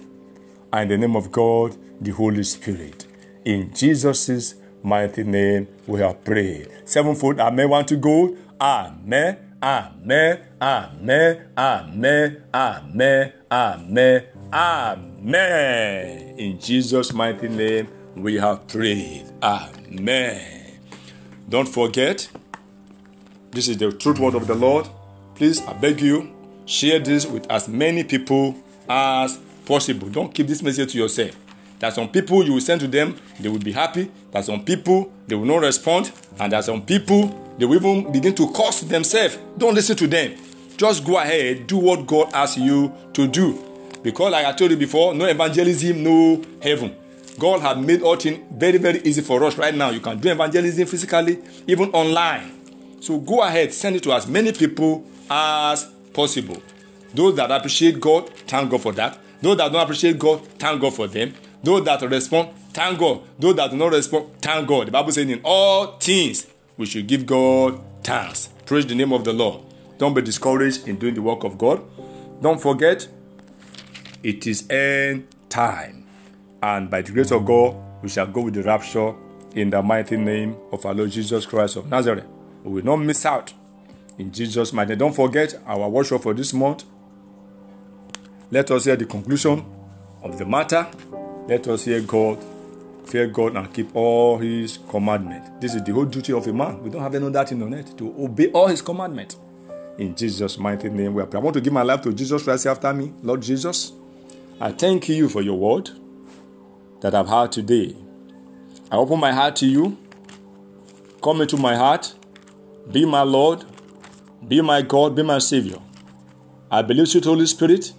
and 0.72 0.92
in 0.92 1.02
the 1.02 1.08
name 1.08 1.16
of 1.16 1.32
God 1.32 1.76
the 2.02 2.12
Holy 2.12 2.44
Spirit. 2.44 3.06
In 3.46 3.74
Jesus' 3.74 4.56
mighty 4.84 5.24
name, 5.24 5.68
we 5.88 6.02
are 6.02 6.14
praying. 6.14 6.68
Sevenfold, 6.86 7.40
Amen. 7.40 7.70
Want 7.70 7.88
to 7.88 7.96
go? 7.96 8.36
Amen. 8.62 9.38
Amen. 9.62 10.42
Amen. 10.62 11.48
Amen. 11.58 12.44
Amen. 12.54 13.34
Amen. 13.52 14.24
Amen. 14.54 16.38
In 16.38 16.60
Jesus' 16.60 17.14
mighty 17.14 17.48
name, 17.48 17.88
we 18.22 18.36
have 18.36 18.68
prayed. 18.68 19.26
Amen. 19.42 20.80
Don't 21.50 21.68
forget, 21.68 22.30
this 23.52 23.68
is 23.68 23.78
the 23.78 23.92
truth 23.92 24.20
word 24.20 24.36
of 24.36 24.48
the 24.48 24.56
Lord. 24.56 24.88
Please, 25.36 25.62
I 25.62 25.74
beg 25.74 26.02
you, 26.02 26.34
share 26.66 27.00
this 27.00 27.26
with 27.26 27.50
as 27.52 27.68
many 27.68 28.04
people 28.04 28.56
as 28.90 29.40
possible. 29.66 30.10
Don't 30.10 30.34
keep 30.34 30.48
this 30.48 30.62
message 30.62 30.92
to 30.94 30.98
yourself. 30.98 31.36
Are 31.82 31.92
some 31.92 32.10
people 32.10 32.44
you 32.44 32.54
will 32.54 32.62
send 32.62 32.82
to 32.82 32.88
them, 32.88 33.18
they 33.40 33.50
will 33.50 33.60
be 33.60 33.72
happy. 33.72 34.12
Are 34.34 34.44
some 34.44 34.64
people 34.64 35.12
they 35.28 35.36
will 35.36 35.46
not 35.46 35.62
respond, 35.62 36.12
and 36.40 36.54
are 36.54 36.64
some 36.64 36.82
people 36.84 37.54
they 37.58 37.66
will 37.66 37.76
even 37.76 38.12
begin 38.12 38.34
to 38.36 38.52
curse 38.52 38.82
themselves. 38.82 39.38
Don't 39.58 39.76
listen 39.76 39.96
to 39.98 40.08
them. 40.08 40.36
Just 40.76 41.06
go 41.06 41.18
ahead, 41.18 41.68
do 41.68 41.78
what 41.78 42.06
God 42.08 42.34
asks 42.34 42.58
you 42.58 42.94
to 43.14 43.28
do. 43.28 43.64
Because, 44.04 44.32
like 44.32 44.46
I 44.46 44.54
told 44.54 44.72
you 44.72 44.78
before, 44.78 45.14
no 45.14 45.26
evangelism, 45.26 46.04
no 46.04 46.44
heaven. 46.62 46.96
God 47.40 47.62
has 47.62 47.78
made 47.78 48.02
all 48.02 48.16
things 48.16 48.40
very, 48.52 48.78
very 48.78 49.00
easy 49.02 49.22
for 49.22 49.44
us 49.44 49.58
right 49.58 49.74
now. 49.74 49.90
You 49.90 50.00
can 50.00 50.20
do 50.20 50.30
evangelism 50.30 50.88
physically, 50.88 51.40
even 51.68 51.90
online. 51.92 53.02
So 53.02 53.20
go 53.20 53.44
ahead, 53.44 53.74
send 53.74 53.96
it 53.96 54.04
to 54.04 54.14
as 54.14 54.28
many 54.28 54.52
people 54.52 55.06
as 55.30 55.86
possible. 56.14 56.62
Those 57.14 57.36
that 57.36 57.52
appreciate 57.52 58.00
God, 58.00 58.30
thank 58.30 58.70
God 58.72 58.82
for 58.82 58.92
that. 58.94 59.20
Those 59.42 59.58
that 59.58 59.72
don't 59.72 59.82
appreciate 59.82 60.18
God, 60.18 60.46
thank 60.60 60.82
God 60.82 60.94
for 60.94 61.08
them. 61.08 61.34
Those 61.64 61.86
that 61.86 62.02
respond, 62.02 62.50
thank 62.74 62.98
God. 63.00 63.22
Those 63.38 63.56
that 63.56 63.72
do 63.72 63.78
not 63.78 63.92
respond, 63.92 64.30
thank 64.42 64.68
God. 64.68 64.88
The 64.88 64.92
Bible 64.92 65.12
says 65.12 65.30
in 65.30 65.42
all 65.44 65.98
things 65.98 66.48
we 66.76 66.86
should 66.86 67.08
give 67.08 67.26
God 67.26 67.80
thanks. 68.04 68.50
Praise 68.66 68.86
the 68.86 68.96
name 68.96 69.14
of 69.14 69.24
the 69.24 69.34
Lord. 69.34 69.62
Don't 69.98 70.14
be 70.14 70.22
discouraged 70.22 70.88
in 70.88 70.98
doing 70.98 71.14
the 71.14 71.22
work 71.22 71.44
of 71.44 71.58
God. 71.58 71.82
Don't 72.42 72.62
forget, 72.62 73.08
it 74.24 74.46
is 74.46 74.70
end 74.70 75.28
time. 75.50 75.97
And 76.62 76.90
by 76.90 77.02
the 77.02 77.12
grace 77.12 77.32
of 77.32 77.46
God, 77.46 77.76
we 78.02 78.10
shall 78.10 78.28
go 78.28 78.42
with 78.42 78.56
the 78.56 78.64
rapture 78.64 79.14
in 79.56 79.70
the 79.70 79.82
mighty 79.82 80.18
name 80.18 80.56
of 80.72 80.86
our 80.86 80.94
Lord 80.94 81.12
Jesus 81.12 81.46
Christ 81.46 81.76
of 81.76 81.88
Nazareth. 81.90 82.26
We 82.64 82.74
will 82.74 82.86
not 82.86 82.98
miss 82.98 83.26
out 83.26 83.54
in 84.18 84.32
Jesus' 84.32 84.74
mighty 84.74 84.90
name. 84.90 85.00
Don't 85.00 85.16
forget 85.16 85.56
our 85.66 85.88
workshop 85.90 86.24
for 86.24 86.34
this 86.34 86.54
month. 86.54 86.84
Let 88.52 88.72
us 88.72 88.86
hear 88.86 88.96
the 88.96 89.06
conclusion 89.06 89.64
of 90.24 90.38
the 90.38 90.46
matter. 90.46 90.88
Let 91.48 91.68
us 91.68 91.86
hear 91.86 92.02
God, 92.02 92.44
fear 93.06 93.28
God, 93.28 93.56
and 93.56 93.74
keep 93.74 93.96
all 93.96 94.38
His 94.38 94.80
commandments. 94.90 95.50
This 95.60 95.76
is 95.76 95.84
the 95.84 95.94
whole 95.94 96.06
duty 96.06 96.34
of 96.34 96.48
a 96.48 96.54
man. 96.54 96.82
We 96.82 96.90
don't 96.90 97.02
have 97.02 97.16
any 97.16 97.26
other 97.26 97.46
thing 97.46 97.62
on 97.62 97.74
earth 97.74 97.96
to 97.98 98.16
obey 98.18 98.52
all 98.52 98.68
His 98.68 98.82
commandments. 98.82 99.38
In 99.98 100.16
Jesus' 100.16 100.58
mighty 100.58 100.90
name, 100.90 101.14
we 101.14 101.24
pray. 101.24 101.40
I 101.40 101.44
want 101.44 101.56
to 101.56 101.62
give 101.62 101.74
my 101.74 101.84
life 101.84 102.02
to 102.02 102.14
Jesus 102.14 102.44
Christ 102.44 102.68
after 102.68 102.94
me. 102.94 103.14
Lord 103.24 103.42
Jesus, 103.42 103.94
I 104.60 104.72
thank 104.72 105.10
you 105.10 105.30
for 105.30 105.42
your 105.42 105.58
word 105.58 105.90
that 107.02 107.14
I've 107.16 107.28
had 107.28 107.52
today. 107.52 107.96
I 108.92 108.96
open 108.96 109.20
my 109.20 109.32
heart 109.32 109.56
to 109.58 109.68
you. 109.68 109.98
Come 111.24 111.42
into 111.42 111.58
my 111.58 111.76
heart. 111.76 112.14
Be 112.92 113.06
my 113.06 113.22
Lord. 113.22 113.66
Be 114.48 114.62
my 114.62 114.82
God. 114.82 115.16
Be 115.16 115.24
my 115.24 115.40
Savior. 115.40 115.80
I 116.72 116.82
believe 116.82 117.14
you, 117.14 117.22
Holy 117.22 117.46
Spirit. 117.46 117.94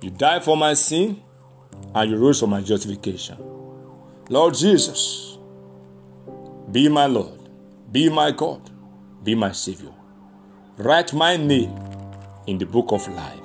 You 0.00 0.10
died 0.10 0.44
for 0.44 0.56
my 0.56 0.74
sin 0.74 1.22
and 1.94 2.10
you 2.10 2.16
rose 2.16 2.40
for 2.40 2.46
my 2.46 2.60
justification. 2.60 3.36
Lord 4.28 4.54
Jesus, 4.54 5.38
be 6.70 6.88
my 6.88 7.06
Lord. 7.06 7.48
Be 7.90 8.08
my 8.08 8.30
God. 8.30 8.70
Be 9.24 9.34
my 9.34 9.52
Savior. 9.52 9.92
Write 10.76 11.12
my 11.12 11.36
name 11.36 11.74
in 12.46 12.58
the 12.58 12.66
book 12.66 12.92
of 12.92 13.08
life. 13.08 13.40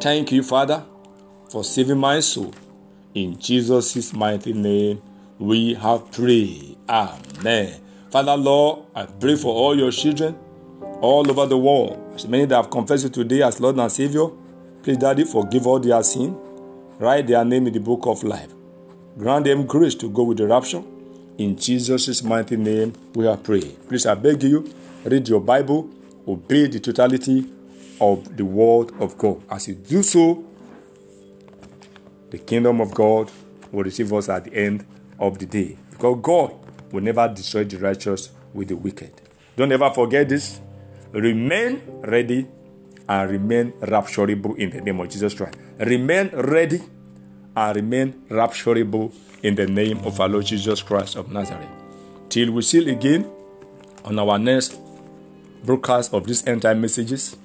Thank 0.00 0.32
you, 0.32 0.42
Father, 0.42 0.84
for 1.50 1.62
saving 1.62 1.98
my 1.98 2.20
soul. 2.20 2.52
In 3.18 3.36
Jesus' 3.36 4.12
mighty 4.12 4.52
name, 4.52 5.02
we 5.40 5.74
have 5.74 6.12
prayed. 6.12 6.76
Amen. 6.88 7.80
Father, 8.12 8.36
Lord, 8.36 8.86
I 8.94 9.06
pray 9.06 9.34
for 9.34 9.52
all 9.52 9.76
your 9.76 9.90
children 9.90 10.38
all 11.00 11.28
over 11.28 11.44
the 11.44 11.58
world. 11.58 11.98
As 12.14 12.28
many 12.28 12.44
that 12.44 12.54
have 12.54 12.70
confessed 12.70 13.02
you 13.02 13.10
today 13.10 13.42
as 13.42 13.60
Lord 13.60 13.76
and 13.76 13.90
Savior, 13.90 14.28
please, 14.84 14.98
Daddy, 14.98 15.24
forgive 15.24 15.66
all 15.66 15.80
their 15.80 16.00
sin. 16.04 16.38
Write 17.00 17.26
their 17.26 17.44
name 17.44 17.66
in 17.66 17.72
the 17.72 17.80
book 17.80 18.06
of 18.06 18.22
life. 18.22 18.52
Grant 19.18 19.46
them 19.46 19.66
grace 19.66 19.96
to 19.96 20.08
go 20.08 20.22
with 20.22 20.38
the 20.38 20.46
rapture. 20.46 20.84
In 21.38 21.56
Jesus' 21.56 22.22
mighty 22.22 22.56
name, 22.56 22.92
we 23.16 23.26
are 23.26 23.36
praying. 23.36 23.78
Please, 23.88 24.06
I 24.06 24.14
beg 24.14 24.44
you, 24.44 24.72
read 25.04 25.28
your 25.28 25.40
Bible, 25.40 25.90
obey 26.28 26.68
the 26.68 26.78
totality 26.78 27.46
of 28.00 28.36
the 28.36 28.44
word 28.44 28.92
of 29.00 29.18
God. 29.18 29.42
As 29.50 29.66
you 29.66 29.74
do 29.74 30.04
so, 30.04 30.44
the 32.30 32.38
kingdom 32.38 32.80
of 32.80 32.94
God 32.94 33.30
will 33.72 33.84
receive 33.84 34.12
us 34.12 34.28
at 34.28 34.44
the 34.44 34.54
end 34.54 34.84
of 35.18 35.38
the 35.38 35.46
day. 35.46 35.76
Because 35.90 36.18
God 36.22 36.54
will 36.92 37.02
never 37.02 37.28
destroy 37.28 37.64
the 37.64 37.78
righteous 37.78 38.30
with 38.52 38.68
the 38.68 38.76
wicked. 38.76 39.12
Don't 39.56 39.72
ever 39.72 39.90
forget 39.90 40.28
this. 40.28 40.60
Remain 41.12 41.82
ready 42.02 42.46
and 43.08 43.30
remain 43.30 43.72
rapturable 43.80 44.56
in 44.56 44.70
the 44.70 44.80
name 44.80 45.00
of 45.00 45.08
Jesus 45.08 45.34
Christ. 45.34 45.56
Remain 45.78 46.30
ready 46.32 46.80
and 47.56 47.76
remain 47.76 48.12
rapturable 48.28 49.12
in 49.42 49.54
the 49.54 49.66
name 49.66 49.98
of 50.04 50.20
our 50.20 50.28
Lord 50.28 50.46
Jesus 50.46 50.82
Christ 50.82 51.16
of 51.16 51.32
Nazareth. 51.32 51.68
Till 52.28 52.52
we 52.52 52.62
see 52.62 52.88
again 52.90 53.30
on 54.04 54.18
our 54.18 54.38
next 54.38 54.78
broadcast 55.64 56.12
of 56.12 56.26
these 56.26 56.46
end 56.46 56.62
time 56.62 56.80
messages, 56.80 57.36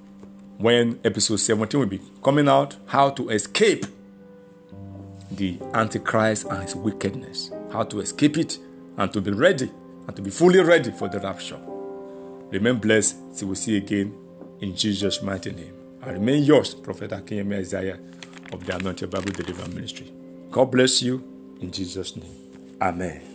when 0.57 0.99
episode 1.03 1.37
17 1.37 1.79
will 1.79 1.87
be 1.87 2.01
coming 2.23 2.47
out, 2.47 2.75
how 2.87 3.09
to 3.09 3.29
escape 3.29 3.85
the 5.35 5.57
Antichrist 5.73 6.45
and 6.45 6.63
his 6.63 6.75
wickedness, 6.75 7.51
how 7.71 7.83
to 7.83 7.99
escape 7.99 8.37
it 8.37 8.57
and 8.97 9.11
to 9.13 9.21
be 9.21 9.31
ready 9.31 9.71
and 10.07 10.15
to 10.15 10.21
be 10.21 10.29
fully 10.29 10.59
ready 10.59 10.91
for 10.91 11.07
the 11.07 11.19
rapture. 11.19 11.59
Remain 12.49 12.75
blessed 12.77 13.17
till 13.37 13.49
we 13.49 13.55
see 13.55 13.77
again 13.77 14.15
in 14.61 14.75
Jesus' 14.75 15.21
mighty 15.21 15.51
name. 15.51 15.73
I 16.01 16.11
remain 16.11 16.43
yours, 16.43 16.73
Prophet 16.73 17.11
Akinyemi 17.11 17.57
Isaiah 17.57 17.99
of 18.51 18.65
the 18.65 18.75
Anointed 18.75 19.09
Bible 19.09 19.31
Deliverance 19.31 19.73
Ministry. 19.73 20.11
God 20.51 20.65
bless 20.65 21.01
you 21.01 21.23
in 21.61 21.71
Jesus' 21.71 22.15
name. 22.15 22.35
Amen. 22.81 23.32